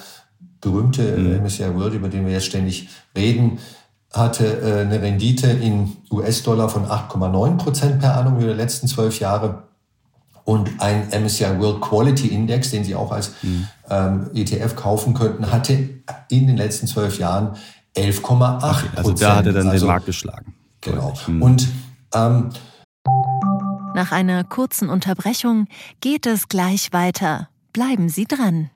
berühmte 0.59 1.03
äh, 1.03 1.17
mhm. 1.17 1.43
MSCI 1.43 1.73
World, 1.73 1.93
über 1.93 2.09
den 2.09 2.25
wir 2.25 2.33
jetzt 2.33 2.45
ständig 2.45 2.89
reden, 3.15 3.59
hatte 4.11 4.45
äh, 4.45 4.81
eine 4.81 5.01
Rendite 5.01 5.47
in 5.47 5.93
US-Dollar 6.11 6.69
von 6.69 6.85
8,9 6.85 7.57
Prozent 7.57 7.99
per 7.99 8.17
annum 8.17 8.37
über 8.37 8.51
die 8.51 8.57
letzten 8.57 8.87
zwölf 8.87 9.19
Jahre. 9.19 9.63
Und 10.51 10.81
ein 10.81 11.07
MSCI 11.11 11.59
World 11.59 11.79
Quality 11.79 12.27
Index, 12.27 12.71
den 12.71 12.83
Sie 12.83 12.93
auch 12.93 13.09
als 13.13 13.31
mhm. 13.41 13.67
ähm, 13.89 14.29
ETF 14.33 14.75
kaufen 14.75 15.13
könnten, 15.13 15.49
hatte 15.49 16.01
in 16.27 16.45
den 16.45 16.57
letzten 16.57 16.87
zwölf 16.87 17.17
Jahren 17.19 17.55
11,8 17.95 18.19
Prozent. 18.19 18.63
Okay, 18.63 18.97
also 18.97 19.13
da 19.13 19.35
hat 19.37 19.45
er 19.45 19.53
dann 19.53 19.69
also, 19.69 19.85
den 19.85 19.87
Markt 19.87 20.05
geschlagen. 20.07 20.53
Genau. 20.81 21.13
Mhm. 21.25 21.41
Und 21.41 21.67
ähm, 22.13 22.49
Nach 23.95 24.11
einer 24.11 24.43
kurzen 24.43 24.89
Unterbrechung 24.89 25.67
geht 26.01 26.25
es 26.25 26.49
gleich 26.49 26.91
weiter. 26.91 27.47
Bleiben 27.71 28.09
Sie 28.09 28.25
dran. 28.25 28.71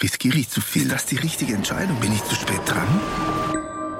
Riskiere 0.00 0.38
ich 0.38 0.48
zu 0.48 0.60
viel? 0.60 0.88
Das 0.88 1.02
ist 1.02 1.10
die 1.10 1.16
richtige 1.16 1.54
Entscheidung. 1.54 1.98
Bin 1.98 2.12
ich 2.12 2.22
zu 2.22 2.36
spät 2.36 2.60
dran? 2.66 2.86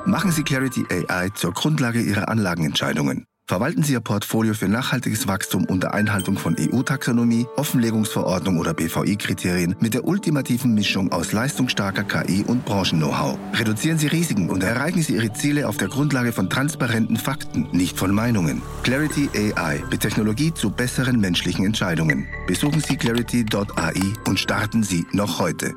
Machen 0.06 0.30
Sie 0.30 0.44
Clarity 0.44 0.86
AI 0.88 1.30
zur 1.30 1.52
Grundlage 1.54 2.00
Ihrer 2.00 2.28
Anlagenentscheidungen. 2.28 3.26
Verwalten 3.50 3.82
Sie 3.82 3.94
Ihr 3.94 4.00
Portfolio 4.00 4.54
für 4.54 4.68
nachhaltiges 4.68 5.26
Wachstum 5.26 5.64
unter 5.64 5.92
Einhaltung 5.92 6.38
von 6.38 6.54
EU-Taxonomie, 6.56 7.48
Offenlegungsverordnung 7.56 8.58
oder 8.58 8.74
BVI-Kriterien 8.74 9.74
mit 9.80 9.92
der 9.92 10.04
ultimativen 10.04 10.72
Mischung 10.72 11.10
aus 11.10 11.32
leistungsstarker 11.32 12.04
KI 12.04 12.44
und 12.46 12.64
Branchen-Know-how. 12.64 13.36
Reduzieren 13.54 13.98
Sie 13.98 14.06
Risiken 14.06 14.50
und 14.50 14.62
erreichen 14.62 15.02
Sie 15.02 15.16
Ihre 15.16 15.32
Ziele 15.32 15.66
auf 15.66 15.78
der 15.78 15.88
Grundlage 15.88 16.30
von 16.30 16.48
transparenten 16.48 17.16
Fakten, 17.16 17.66
nicht 17.72 17.98
von 17.98 18.14
Meinungen. 18.14 18.62
Clarity 18.84 19.28
AI 19.34 19.82
mit 19.90 20.02
Technologie 20.02 20.54
zu 20.54 20.70
besseren 20.70 21.18
menschlichen 21.18 21.66
Entscheidungen. 21.66 22.28
Besuchen 22.46 22.80
Sie 22.80 22.96
clarity.ai 22.96 24.00
und 24.28 24.38
starten 24.38 24.84
Sie 24.84 25.04
noch 25.10 25.40
heute. 25.40 25.74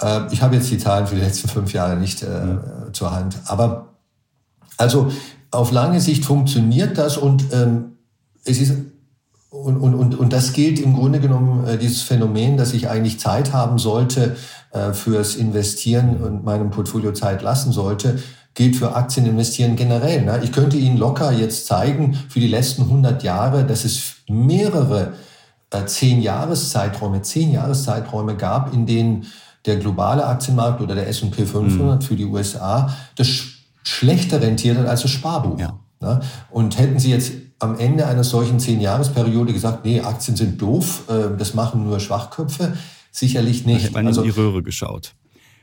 Äh, 0.00 0.32
ich 0.32 0.40
habe 0.42 0.54
jetzt 0.54 0.70
die 0.70 0.78
Zahlen 0.78 1.08
für 1.08 1.16
die 1.16 1.22
letzten 1.22 1.48
fünf 1.48 1.72
Jahre 1.72 1.96
nicht 1.96 2.22
äh, 2.22 2.26
ja. 2.26 2.92
zur 2.92 3.10
Hand, 3.10 3.36
aber 3.46 3.91
also 4.82 5.12
auf 5.52 5.70
lange 5.70 6.00
Sicht 6.00 6.24
funktioniert 6.24 6.98
das 6.98 7.16
und 7.16 7.44
ähm, 7.52 7.92
es 8.44 8.60
ist 8.60 8.74
und, 9.50 9.76
und, 9.76 9.94
und, 9.94 10.18
und 10.18 10.32
das 10.32 10.54
gilt 10.54 10.80
im 10.80 10.94
Grunde 10.94 11.20
genommen, 11.20 11.66
äh, 11.66 11.78
dieses 11.78 12.02
Phänomen, 12.02 12.56
dass 12.56 12.72
ich 12.72 12.88
eigentlich 12.88 13.20
Zeit 13.20 13.52
haben 13.52 13.78
sollte 13.78 14.36
äh, 14.72 14.92
fürs 14.92 15.36
Investieren 15.36 16.16
und 16.16 16.42
meinem 16.42 16.70
Portfolio 16.70 17.12
Zeit 17.12 17.42
lassen 17.42 17.70
sollte, 17.70 18.18
gilt 18.54 18.76
für 18.76 18.96
Aktien 18.96 19.26
investieren 19.26 19.76
generell. 19.76 20.22
Ne? 20.22 20.40
Ich 20.42 20.52
könnte 20.52 20.78
Ihnen 20.78 20.96
locker 20.96 21.30
jetzt 21.32 21.66
zeigen, 21.66 22.18
für 22.28 22.40
die 22.40 22.48
letzten 22.48 22.82
100 22.82 23.22
Jahre, 23.22 23.64
dass 23.64 23.84
es 23.84 24.14
mehrere 24.26 25.12
äh, 25.70 25.84
zehn 25.84 26.22
Jahreszeiträume, 26.22 27.22
zehn 27.22 27.52
Jahreszeiträume 27.52 28.36
gab, 28.36 28.72
in 28.72 28.86
denen 28.86 29.26
der 29.66 29.76
globale 29.76 30.26
Aktienmarkt 30.26 30.80
oder 30.80 30.94
der 30.94 31.08
S&P 31.08 31.44
500 31.44 32.00
mhm. 32.00 32.04
für 32.04 32.16
die 32.16 32.24
USA 32.24 32.92
das 33.16 33.28
schlechter 33.82 34.40
rentiert 34.40 34.78
hat 34.78 34.86
als 34.86 35.02
das 35.02 35.10
Sparbuch. 35.10 35.58
Ja. 35.58 35.78
Ne? 36.00 36.20
Und 36.50 36.78
hätten 36.78 36.98
Sie 36.98 37.10
jetzt 37.10 37.32
am 37.58 37.78
Ende 37.78 38.06
einer 38.06 38.24
solchen 38.24 38.58
Zehn-Jahres-Periode 38.58 39.52
gesagt, 39.52 39.84
nee, 39.84 40.00
Aktien 40.00 40.36
sind 40.36 40.60
doof, 40.60 41.04
äh, 41.08 41.36
das 41.38 41.54
machen 41.54 41.84
nur 41.84 42.00
Schwachköpfe, 42.00 42.76
sicherlich 43.12 43.64
nicht. 43.64 43.78
Da 43.78 43.84
hätte 43.84 43.94
man 43.94 44.06
also, 44.08 44.22
in 44.22 44.32
die 44.32 44.38
Röhre 44.38 44.62
geschaut. 44.62 45.14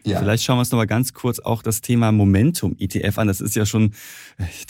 Ja. 0.03 0.19
Vielleicht 0.19 0.43
schauen 0.43 0.57
wir 0.57 0.61
uns 0.61 0.71
noch 0.71 0.77
mal 0.77 0.87
ganz 0.87 1.13
kurz 1.13 1.39
auch 1.39 1.61
das 1.61 1.81
Thema 1.81 2.11
Momentum 2.11 2.75
ETF 2.79 3.17
an. 3.17 3.27
Das 3.27 3.41
ist 3.41 3.55
ja 3.55 3.65
schon, 3.65 3.93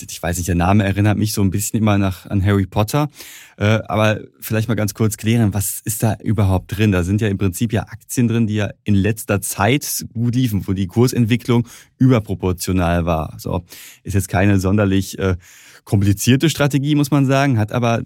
ich 0.10 0.22
weiß 0.22 0.38
nicht, 0.38 0.48
der 0.48 0.56
Name 0.56 0.84
erinnert 0.84 1.18
mich 1.18 1.34
so 1.34 1.42
ein 1.42 1.52
bisschen 1.52 1.80
immer 1.80 1.98
nach, 1.98 2.26
an 2.26 2.44
Harry 2.44 2.66
Potter. 2.66 3.10
Äh, 3.58 3.80
aber 3.88 4.22
vielleicht 4.40 4.68
mal 4.68 4.76
ganz 4.76 4.94
kurz 4.94 5.18
klären, 5.18 5.54
was 5.54 5.82
ist 5.84 6.04
da 6.04 6.16
überhaupt 6.24 6.78
drin? 6.78 6.92
Da 6.92 7.04
sind 7.04 7.22
ja 7.22 7.28
im 7.28 7.38
Prinzip 7.38 7.74
ja 7.74 7.84
Aktien 7.84 8.28
drin, 8.28 8.48
die 8.48 8.56
ja 8.56 8.70
in 8.84 8.96
letzter 8.96 9.42
Zeit 9.42 10.06
gut 10.14 10.36
liefen, 10.36 10.68
wo 10.68 10.74
die 10.74 10.88
Kursentwicklung 10.88 11.68
überproportional 11.98 13.06
war. 13.06 13.36
So 13.38 13.64
ist 14.04 14.14
jetzt 14.14 14.30
keine 14.30 14.60
sonderlich 14.60 15.20
äh, 15.20 15.36
komplizierte 15.90 16.52
Strategie, 16.52 16.94
muss 16.94 17.10
man 17.10 17.26
sagen, 17.26 17.58
hat 17.58 17.72
aber 17.72 18.04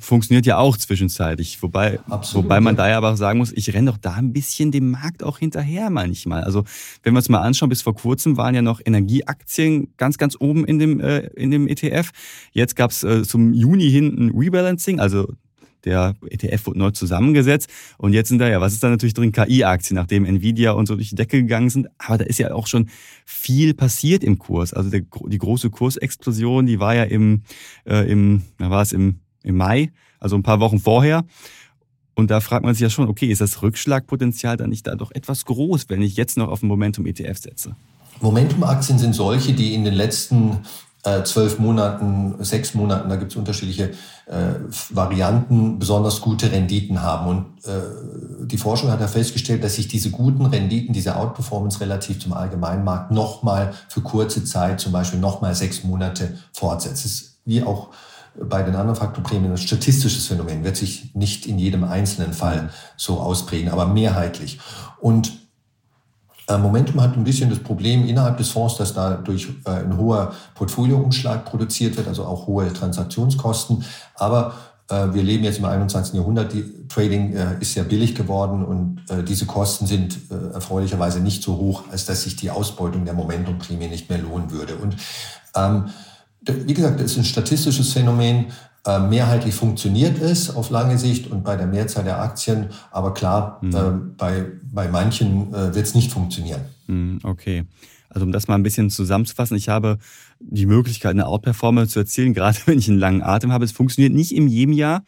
funktioniert 0.00 0.44
ja 0.44 0.58
auch 0.58 0.76
zwischenzeitlich. 0.76 1.62
Wobei, 1.62 1.98
Absolut, 2.10 2.44
wobei 2.44 2.60
man 2.60 2.74
ja. 2.74 2.82
da 2.82 2.90
ja 2.90 2.98
aber 2.98 3.12
auch 3.12 3.16
sagen 3.16 3.38
muss, 3.38 3.52
ich 3.52 3.72
renne 3.72 3.90
doch 3.90 3.96
da 3.96 4.12
ein 4.12 4.34
bisschen 4.34 4.70
dem 4.70 4.90
Markt 4.90 5.22
auch 5.22 5.38
hinterher 5.38 5.88
manchmal. 5.88 6.44
Also 6.44 6.64
wenn 7.02 7.14
wir 7.14 7.16
uns 7.16 7.30
mal 7.30 7.40
anschauen, 7.40 7.70
bis 7.70 7.80
vor 7.80 7.94
kurzem 7.94 8.36
waren 8.36 8.54
ja 8.54 8.60
noch 8.60 8.82
Energieaktien 8.84 9.94
ganz, 9.96 10.18
ganz 10.18 10.36
oben 10.38 10.66
in 10.66 10.78
dem, 10.78 11.00
äh, 11.00 11.20
in 11.36 11.50
dem 11.50 11.68
ETF. 11.68 12.10
Jetzt 12.52 12.76
gab 12.76 12.90
es 12.90 13.02
äh, 13.02 13.22
zum 13.22 13.54
Juni 13.54 13.90
hin 13.90 14.14
ein 14.18 14.38
Rebalancing, 14.38 15.00
also 15.00 15.32
der 15.84 16.14
ETF 16.28 16.66
wurde 16.66 16.78
neu 16.78 16.90
zusammengesetzt 16.90 17.70
und 17.98 18.12
jetzt 18.12 18.28
sind 18.28 18.38
da 18.38 18.48
ja, 18.48 18.60
was 18.60 18.72
ist 18.72 18.82
da 18.82 18.88
natürlich 18.88 19.14
drin? 19.14 19.32
KI-Aktien, 19.32 19.96
nachdem 19.96 20.24
Nvidia 20.24 20.72
und 20.72 20.86
so 20.86 20.96
durch 20.96 21.10
die 21.10 21.14
Decke 21.14 21.38
gegangen 21.38 21.70
sind. 21.70 21.88
Aber 21.98 22.18
da 22.18 22.24
ist 22.24 22.38
ja 22.38 22.52
auch 22.52 22.66
schon 22.66 22.88
viel 23.24 23.74
passiert 23.74 24.24
im 24.24 24.38
Kurs. 24.38 24.72
Also 24.72 24.90
der, 24.90 25.02
die 25.26 25.38
große 25.38 25.70
Kursexplosion, 25.70 26.66
die 26.66 26.80
war 26.80 26.94
ja 26.94 27.04
im, 27.04 27.42
äh, 27.86 28.10
im, 28.10 28.42
na 28.58 28.70
war 28.70 28.82
es 28.82 28.92
im, 28.92 29.20
im 29.42 29.56
Mai, 29.56 29.90
also 30.18 30.36
ein 30.36 30.42
paar 30.42 30.60
Wochen 30.60 30.78
vorher. 30.78 31.24
Und 32.14 32.30
da 32.30 32.40
fragt 32.40 32.64
man 32.64 32.74
sich 32.74 32.82
ja 32.82 32.90
schon, 32.90 33.08
okay, 33.08 33.26
ist 33.26 33.40
das 33.40 33.62
Rückschlagpotenzial 33.62 34.56
dann 34.56 34.70
nicht 34.70 34.86
da 34.86 34.94
doch 34.94 35.10
etwas 35.12 35.44
groß, 35.46 35.86
wenn 35.88 36.02
ich 36.02 36.16
jetzt 36.16 36.36
noch 36.36 36.48
auf 36.48 36.62
ein 36.62 36.66
Momentum 36.66 37.06
ETF 37.06 37.38
setze? 37.38 37.76
Momentum-Aktien 38.20 38.98
sind 38.98 39.14
solche, 39.14 39.54
die 39.54 39.74
in 39.74 39.84
den 39.84 39.94
letzten 39.94 40.58
zwölf 41.24 41.58
Monaten, 41.58 42.34
sechs 42.40 42.74
Monaten, 42.74 43.08
da 43.08 43.16
gibt 43.16 43.32
es 43.32 43.36
unterschiedliche 43.36 43.90
äh, 44.26 44.54
Varianten, 44.90 45.78
besonders 45.78 46.20
gute 46.20 46.52
Renditen 46.52 47.02
haben. 47.02 47.26
Und 47.26 47.66
äh, 47.66 48.46
die 48.46 48.58
Forschung 48.58 48.90
hat 48.90 49.00
ja 49.00 49.08
festgestellt, 49.08 49.64
dass 49.64 49.76
sich 49.76 49.88
diese 49.88 50.10
guten 50.10 50.46
Renditen, 50.46 50.92
diese 50.92 51.16
Outperformance 51.16 51.80
relativ 51.80 52.20
zum 52.20 52.34
Allgemeinmarkt 52.34 53.10
nochmal 53.10 53.72
für 53.88 54.02
kurze 54.02 54.44
Zeit, 54.44 54.80
zum 54.80 54.92
Beispiel 54.92 55.20
nochmal 55.20 55.54
sechs 55.54 55.84
Monate 55.84 56.36
fortsetzt. 56.52 57.04
Das 57.04 57.10
ist 57.10 57.40
wie 57.44 57.62
auch 57.62 57.88
bei 58.38 58.62
den 58.62 58.76
anderen 58.76 58.96
Faktorprämien 58.96 59.50
ein 59.50 59.58
statistisches 59.58 60.26
Phänomen, 60.26 60.64
wird 60.64 60.76
sich 60.76 61.14
nicht 61.14 61.46
in 61.46 61.58
jedem 61.58 61.84
einzelnen 61.84 62.32
Fall 62.32 62.70
so 62.96 63.18
ausprägen, 63.18 63.70
aber 63.70 63.86
mehrheitlich. 63.86 64.60
Und 65.00 65.28
äh, 65.28 65.32
Momentum 66.58 67.00
hat 67.00 67.16
ein 67.16 67.24
bisschen 67.24 67.50
das 67.50 67.58
Problem 67.58 68.06
innerhalb 68.06 68.38
des 68.38 68.50
Fonds, 68.50 68.76
dass 68.76 68.94
dadurch 68.94 69.48
äh, 69.64 69.70
ein 69.70 69.96
hoher 69.96 70.32
Portfolioumschlag 70.54 71.44
produziert 71.44 71.96
wird, 71.96 72.08
also 72.08 72.24
auch 72.24 72.46
hohe 72.46 72.72
Transaktionskosten. 72.72 73.84
Aber 74.14 74.54
äh, 74.88 75.06
wir 75.12 75.22
leben 75.22 75.44
jetzt 75.44 75.58
im 75.58 75.64
21. 75.64 76.14
Jahrhundert. 76.14 76.52
Die 76.52 76.88
Trading 76.88 77.34
ist 77.60 77.74
sehr 77.74 77.84
billig 77.84 78.16
geworden 78.16 78.64
und 78.64 79.02
diese 79.28 79.46
Kosten 79.46 79.86
sind 79.86 80.18
erfreulicherweise 80.52 81.20
nicht 81.20 81.40
so 81.40 81.56
hoch, 81.56 81.84
als 81.92 82.04
dass 82.04 82.24
sich 82.24 82.34
die 82.34 82.50
Ausbeutung 82.50 83.04
der 83.04 83.14
Momentumprämie 83.14 83.86
nicht 83.86 84.10
mehr 84.10 84.18
lohnen 84.18 84.50
würde. 84.50 84.74
Und 84.74 84.96
ähm, 85.54 85.84
wie 86.42 86.74
gesagt, 86.74 86.98
das 86.98 87.12
ist 87.12 87.18
ein 87.18 87.24
statistisches 87.24 87.92
Phänomen. 87.92 88.46
Äh, 88.86 88.98
mehrheitlich 89.00 89.54
funktioniert 89.54 90.20
es 90.20 90.54
auf 90.54 90.70
lange 90.70 90.98
Sicht 90.98 91.30
und 91.30 91.44
bei 91.44 91.56
der 91.56 91.66
Mehrzahl 91.66 92.04
der 92.04 92.20
Aktien. 92.20 92.70
Aber 92.90 93.12
klar, 93.12 93.58
mhm. 93.60 93.74
äh, 93.74 93.80
bei, 94.16 94.46
bei 94.72 94.88
manchen 94.88 95.52
äh, 95.52 95.74
wird 95.74 95.86
es 95.86 95.94
nicht 95.94 96.10
funktionieren. 96.10 96.62
Mhm, 96.86 97.20
okay. 97.22 97.64
Also 98.08 98.26
um 98.26 98.32
das 98.32 98.48
mal 98.48 98.56
ein 98.56 98.62
bisschen 98.62 98.90
zusammenzufassen, 98.90 99.56
ich 99.56 99.68
habe 99.68 99.98
die 100.40 100.66
Möglichkeit, 100.66 101.12
eine 101.12 101.26
Outperformance 101.26 101.92
zu 101.92 102.00
erzielen, 102.00 102.34
gerade 102.34 102.58
wenn 102.66 102.78
ich 102.78 102.88
einen 102.88 102.98
langen 102.98 103.22
Atem 103.22 103.52
habe. 103.52 103.64
Es 103.64 103.72
funktioniert 103.72 104.14
nicht 104.14 104.34
in 104.34 104.48
jedem 104.48 104.72
Jahr. 104.72 105.04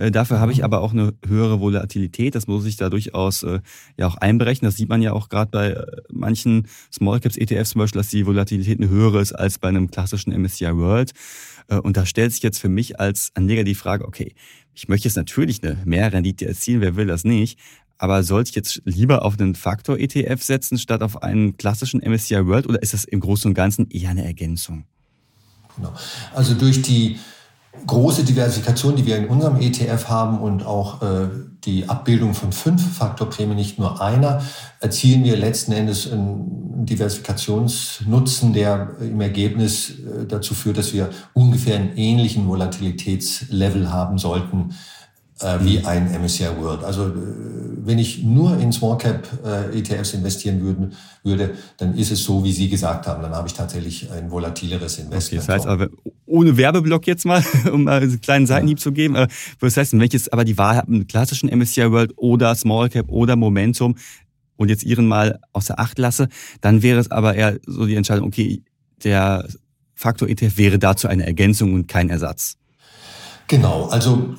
Äh, 0.00 0.10
dafür 0.10 0.40
habe 0.40 0.50
ich 0.50 0.58
mhm. 0.58 0.64
aber 0.64 0.80
auch 0.80 0.92
eine 0.92 1.12
höhere 1.26 1.60
Volatilität. 1.60 2.34
Das 2.34 2.46
muss 2.46 2.64
ich 2.64 2.76
da 2.76 2.88
durchaus 2.88 3.42
äh, 3.42 3.60
ja 3.98 4.06
auch 4.06 4.16
einberechnen. 4.16 4.68
Das 4.68 4.76
sieht 4.76 4.88
man 4.88 5.02
ja 5.02 5.12
auch 5.12 5.28
gerade 5.28 5.50
bei 5.50 5.68
äh, 5.70 5.86
manchen 6.10 6.66
Small 6.92 7.20
Caps 7.20 7.36
ETFs 7.36 7.70
zum 7.70 7.80
Beispiel, 7.80 8.00
dass 8.00 8.08
die 8.08 8.26
Volatilität 8.26 8.80
eine 8.80 8.88
höhere 8.88 9.20
ist 9.20 9.32
als 9.32 9.58
bei 9.58 9.68
einem 9.68 9.90
klassischen 9.90 10.32
MSCI 10.32 10.76
World. 10.76 11.12
Und 11.84 11.96
da 11.96 12.04
stellt 12.04 12.32
sich 12.32 12.42
jetzt 12.42 12.58
für 12.58 12.68
mich 12.68 12.98
als 12.98 13.30
Anleger 13.34 13.62
die 13.62 13.76
Frage, 13.76 14.04
okay, 14.04 14.34
ich 14.74 14.88
möchte 14.88 15.06
jetzt 15.06 15.14
natürlich 15.14 15.62
eine 15.62 15.76
Mehrrendite 15.84 16.46
erzielen, 16.46 16.80
wer 16.80 16.96
will 16.96 17.06
das 17.06 17.22
nicht? 17.22 17.60
Aber 17.96 18.24
sollte 18.24 18.48
ich 18.48 18.56
jetzt 18.56 18.82
lieber 18.84 19.24
auf 19.24 19.38
einen 19.38 19.54
Faktor-ETF 19.54 20.42
setzen, 20.42 20.78
statt 20.78 21.00
auf 21.02 21.22
einen 21.22 21.58
klassischen 21.58 22.00
MSCI 22.00 22.44
World 22.46 22.66
oder 22.66 22.82
ist 22.82 22.92
das 22.92 23.04
im 23.04 23.20
Großen 23.20 23.48
und 23.48 23.54
Ganzen 23.54 23.88
eher 23.88 24.10
eine 24.10 24.24
Ergänzung? 24.24 24.84
Genau. 25.76 25.94
Also 26.34 26.54
durch 26.54 26.82
die 26.82 27.20
große 27.86 28.24
Diversifikation, 28.24 28.96
die 28.96 29.06
wir 29.06 29.16
in 29.16 29.28
unserem 29.28 29.60
ETF 29.60 30.08
haben 30.08 30.40
und 30.40 30.64
auch 30.64 31.02
äh, 31.02 31.28
die 31.64 31.88
Abbildung 31.88 32.34
von 32.34 32.52
fünf 32.52 32.96
Faktorprämien, 32.96 33.56
nicht 33.56 33.78
nur 33.78 34.00
einer, 34.00 34.42
erzielen 34.80 35.24
wir 35.24 35.36
letzten 35.36 35.72
Endes 35.72 36.10
einen 36.10 36.84
Diversifikationsnutzen, 36.86 38.52
der 38.52 38.96
im 39.00 39.20
Ergebnis 39.20 39.90
äh, 39.90 40.26
dazu 40.26 40.54
führt, 40.54 40.78
dass 40.78 40.92
wir 40.92 41.10
ungefähr 41.32 41.76
einen 41.76 41.96
ähnlichen 41.96 42.48
Volatilitätslevel 42.48 43.92
haben 43.92 44.18
sollten 44.18 44.70
äh, 45.40 45.58
wie 45.62 45.78
mhm. 45.78 45.86
ein 45.86 46.22
MSCI 46.22 46.48
World. 46.58 46.84
Also 46.84 47.08
äh, 47.08 47.12
wenn 47.84 47.98
ich 47.98 48.22
nur 48.22 48.58
in 48.58 48.72
Small 48.72 48.98
Cap 48.98 49.26
äh, 49.44 49.78
ETFs 49.78 50.12
investieren 50.12 50.60
würden, 50.60 50.92
würde, 51.22 51.54
dann 51.78 51.94
ist 51.96 52.10
es 52.10 52.22
so, 52.24 52.44
wie 52.44 52.52
Sie 52.52 52.68
gesagt 52.68 53.06
haben. 53.06 53.22
Dann 53.22 53.32
habe 53.32 53.48
ich 53.48 53.54
tatsächlich 53.54 54.10
ein 54.10 54.30
volatileres 54.30 54.98
Investment. 54.98 55.42
Okay, 55.42 55.46
das 55.46 55.48
heißt 55.48 55.66
aber 55.66 55.88
ohne 56.26 56.56
Werbeblock 56.56 57.06
jetzt 57.06 57.24
mal, 57.24 57.42
um 57.72 57.84
mal 57.84 58.02
einen 58.02 58.20
kleinen 58.20 58.46
Seitenhieb 58.46 58.78
ja. 58.78 58.82
zu 58.82 58.92
geben. 58.92 59.14
Äh, 59.16 59.28
das 59.60 59.76
heißt, 59.76 59.92
wenn 59.92 60.00
ich 60.02 60.12
jetzt 60.12 60.32
aber 60.32 60.44
die 60.44 60.58
Wahl 60.58 60.76
habe, 60.76 60.92
einen 60.92 61.06
klassischen 61.06 61.48
MSCI 61.48 61.90
World 61.90 62.12
oder 62.16 62.54
Small 62.54 62.88
Cap 62.88 63.08
oder 63.08 63.36
Momentum 63.36 63.96
und 64.56 64.68
jetzt 64.68 64.84
Ihren 64.84 65.08
mal 65.08 65.40
außer 65.52 65.78
Acht 65.78 65.98
lasse, 65.98 66.28
dann 66.60 66.82
wäre 66.82 67.00
es 67.00 67.10
aber 67.10 67.34
eher 67.34 67.58
so 67.66 67.86
die 67.86 67.96
Entscheidung, 67.96 68.28
okay, 68.28 68.62
der 69.02 69.48
Faktor 69.94 70.28
ETF 70.28 70.56
wäre 70.56 70.78
dazu 70.78 71.08
eine 71.08 71.26
Ergänzung 71.26 71.74
und 71.74 71.88
kein 71.88 72.10
Ersatz. 72.10 72.56
Genau, 73.48 73.86
also 73.86 74.34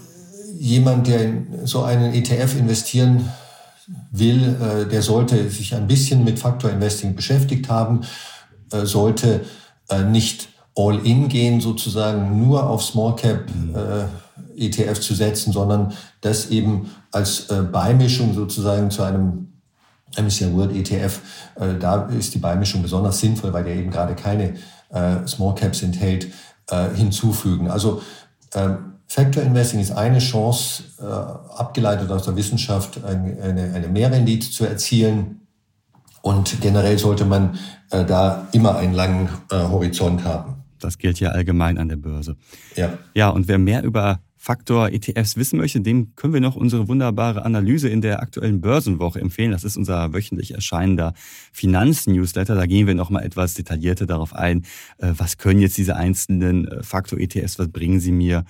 jemand, 0.61 1.07
der 1.07 1.23
in 1.23 1.47
so 1.65 1.81
einen 1.81 2.13
ETF 2.13 2.55
investieren 2.55 3.31
will, 4.11 4.55
äh, 4.61 4.87
der 4.87 5.01
sollte 5.01 5.49
sich 5.49 5.73
ein 5.73 5.87
bisschen 5.87 6.23
mit 6.23 6.37
Faktor 6.37 6.69
Investing 6.69 7.15
beschäftigt 7.15 7.67
haben, 7.67 8.01
äh, 8.71 8.85
sollte 8.85 9.41
äh, 9.89 10.03
nicht 10.03 10.49
all 10.75 11.05
in 11.05 11.27
gehen, 11.27 11.61
sozusagen 11.61 12.39
nur 12.39 12.69
auf 12.69 12.83
Small 12.83 13.15
Cap 13.17 13.43
ETF 14.55 15.01
zu 15.01 15.13
setzen, 15.13 15.51
sondern 15.51 15.91
das 16.21 16.49
eben 16.49 16.89
als 17.11 17.47
Beimischung 17.73 18.33
sozusagen 18.33 18.89
zu 18.89 19.03
einem 19.03 19.49
MSCI 20.17 20.53
World 20.53 20.73
ETF. 20.73 21.19
Da 21.81 22.05
ist 22.05 22.33
die 22.33 22.37
Beimischung 22.37 22.81
besonders 22.81 23.19
sinnvoll, 23.19 23.51
weil 23.51 23.65
der 23.65 23.75
eben 23.75 23.91
gerade 23.91 24.15
keine 24.15 24.53
Small 25.27 25.55
Caps 25.55 25.83
enthält, 25.83 26.27
hinzufügen. 26.95 27.69
Also 27.69 28.01
ähm, 28.55 28.90
Factor 29.11 29.43
Investing 29.43 29.81
ist 29.81 29.91
eine 29.91 30.19
Chance, 30.19 30.83
äh, 30.97 31.03
abgeleitet 31.03 32.09
aus 32.11 32.23
der 32.23 32.37
Wissenschaft, 32.37 33.03
eine, 33.03 33.41
eine, 33.43 33.73
eine 33.73 33.89
Mehrrendite 33.89 34.49
zu 34.49 34.65
erzielen. 34.65 35.41
Und 36.21 36.61
generell 36.61 36.97
sollte 36.97 37.25
man 37.25 37.59
äh, 37.89 38.05
da 38.05 38.47
immer 38.53 38.77
einen 38.77 38.93
langen 38.93 39.27
äh, 39.51 39.55
Horizont 39.55 40.23
haben. 40.23 40.63
Das 40.79 40.97
gilt 40.97 41.19
ja 41.19 41.31
allgemein 41.31 41.77
an 41.77 41.89
der 41.89 41.97
Börse. 41.97 42.37
Ja. 42.77 42.97
Ja, 43.13 43.27
und 43.31 43.49
wer 43.49 43.57
mehr 43.57 43.83
über 43.83 44.21
Faktor 44.43 44.89
ETFs 44.89 45.37
wissen 45.37 45.59
möchte, 45.59 45.81
dem 45.81 46.15
können 46.15 46.33
wir 46.33 46.41
noch 46.41 46.55
unsere 46.55 46.87
wunderbare 46.87 47.45
Analyse 47.45 47.89
in 47.89 48.01
der 48.01 48.23
aktuellen 48.23 48.59
Börsenwoche 48.59 49.21
empfehlen. 49.21 49.51
Das 49.51 49.63
ist 49.63 49.77
unser 49.77 50.13
wöchentlich 50.13 50.55
erscheinender 50.55 51.13
Finanznewsletter. 51.53 52.55
Da 52.55 52.65
gehen 52.65 52.87
wir 52.87 52.95
noch 52.95 53.11
mal 53.11 53.21
etwas 53.21 53.53
detaillierter 53.53 54.07
darauf 54.07 54.33
ein, 54.33 54.63
äh, 54.97 55.13
was 55.15 55.37
können 55.37 55.61
jetzt 55.61 55.77
diese 55.77 55.95
einzelnen 55.95 56.67
äh, 56.67 56.81
Faktor 56.81 57.19
ETFs, 57.19 57.59
was 57.59 57.67
bringen 57.67 57.99
sie 57.99 58.11
mir? 58.11 58.43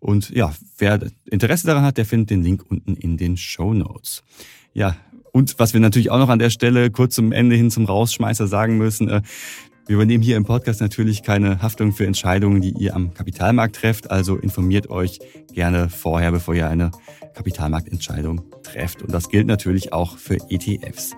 Und 0.00 0.30
ja, 0.30 0.52
wer 0.78 0.98
Interesse 1.30 1.68
daran 1.68 1.84
hat, 1.84 1.96
der 1.96 2.06
findet 2.06 2.30
den 2.30 2.42
Link 2.42 2.64
unten 2.68 2.96
in 2.96 3.16
den 3.16 3.36
Show 3.36 3.72
Notes. 3.72 4.24
Ja, 4.74 4.96
und 5.30 5.60
was 5.60 5.74
wir 5.74 5.80
natürlich 5.80 6.10
auch 6.10 6.18
noch 6.18 6.28
an 6.28 6.40
der 6.40 6.50
Stelle 6.50 6.90
kurz 6.90 7.14
zum 7.14 7.30
Ende 7.30 7.54
hin 7.54 7.70
zum 7.70 7.84
Rausschmeißer 7.84 8.48
sagen 8.48 8.78
müssen, 8.78 9.08
äh, 9.08 9.22
wir 9.86 9.94
übernehmen 9.94 10.22
hier 10.22 10.36
im 10.36 10.44
Podcast 10.44 10.80
natürlich 10.80 11.22
keine 11.22 11.62
Haftung 11.62 11.92
für 11.92 12.06
Entscheidungen, 12.06 12.60
die 12.60 12.70
ihr 12.70 12.96
am 12.96 13.14
Kapitalmarkt 13.14 13.76
trefft. 13.76 14.10
Also 14.10 14.36
informiert 14.36 14.90
euch 14.90 15.20
gerne 15.52 15.88
vorher, 15.88 16.32
bevor 16.32 16.54
ihr 16.54 16.68
eine 16.68 16.90
Kapitalmarktentscheidung 17.34 18.42
trefft. 18.64 19.02
Und 19.02 19.12
das 19.12 19.28
gilt 19.28 19.46
natürlich 19.46 19.92
auch 19.92 20.18
für 20.18 20.38
ETFs. 20.50 21.14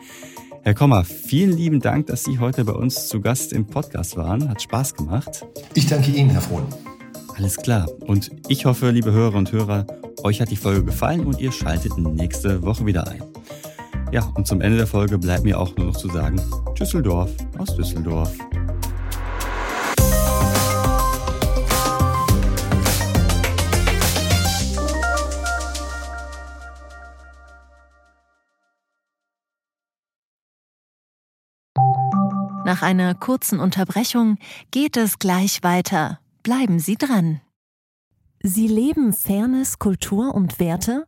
Herr 0.63 0.75
Kommer, 0.75 1.05
vielen 1.05 1.57
lieben 1.57 1.81
Dank, 1.81 2.09
dass 2.09 2.25
Sie 2.25 2.41
heute 2.41 2.65
bei 2.67 2.75
uns 2.75 3.09
zu 3.09 3.23
Gast 3.23 3.55
im 3.55 3.67
Podcast 3.67 4.19
waren. 4.19 4.51
Hat 4.51 4.61
Spaß 4.61 4.95
gemacht. 4.95 5.47
Ich 5.73 5.87
danke 5.87 6.11
Ihnen, 6.11 6.29
Herr 6.29 6.43
Frohn. 6.43 6.67
Alles 7.37 7.57
klar. 7.57 7.89
Und 8.01 8.31
ich 8.49 8.67
hoffe, 8.67 8.91
liebe 8.91 9.13
Hörer 9.13 9.39
und 9.39 9.51
Hörer, 9.51 9.87
euch 10.25 10.43
hat 10.43 10.51
die 10.51 10.57
Folge 10.57 10.85
gefallen 10.85 11.25
und 11.25 11.41
ihr 11.41 11.53
schaltet 11.53 11.97
nächste 11.97 12.63
Woche 12.63 12.85
wieder 12.85 13.09
ein. 13.09 13.23
Ja, 14.11 14.25
und 14.35 14.47
zum 14.47 14.62
Ende 14.62 14.79
der 14.79 14.87
Folge 14.87 15.18
bleibt 15.18 15.44
mir 15.44 15.61
auch 15.61 15.77
nur 15.77 15.88
noch 15.88 15.97
zu 15.97 16.09
sagen, 16.09 16.40
Düsseldorf 16.79 17.31
aus 17.59 17.77
Düsseldorf. 17.77 18.33
Nach 32.64 32.83
einer 32.83 33.14
kurzen 33.14 33.61
Unterbrechung 33.61 34.38
geht 34.71 34.97
es 34.97 35.18
gleich 35.18 35.62
weiter. 35.62 36.21
Bleiben 36.42 36.79
Sie 36.79 36.97
dran. 36.97 37.40
Sie 38.42 38.68
leben 38.68 39.12
Fairness, 39.12 39.79
Kultur 39.79 40.35
und 40.35 40.61
Werte? 40.61 41.08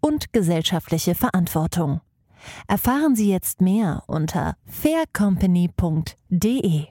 und 0.00 0.32
gesellschaftliche 0.32 1.14
Verantwortung. 1.14 2.00
Erfahren 2.68 3.16
Sie 3.16 3.30
jetzt 3.30 3.60
mehr 3.60 4.04
unter 4.06 4.56
faircompany.de. 4.66 6.86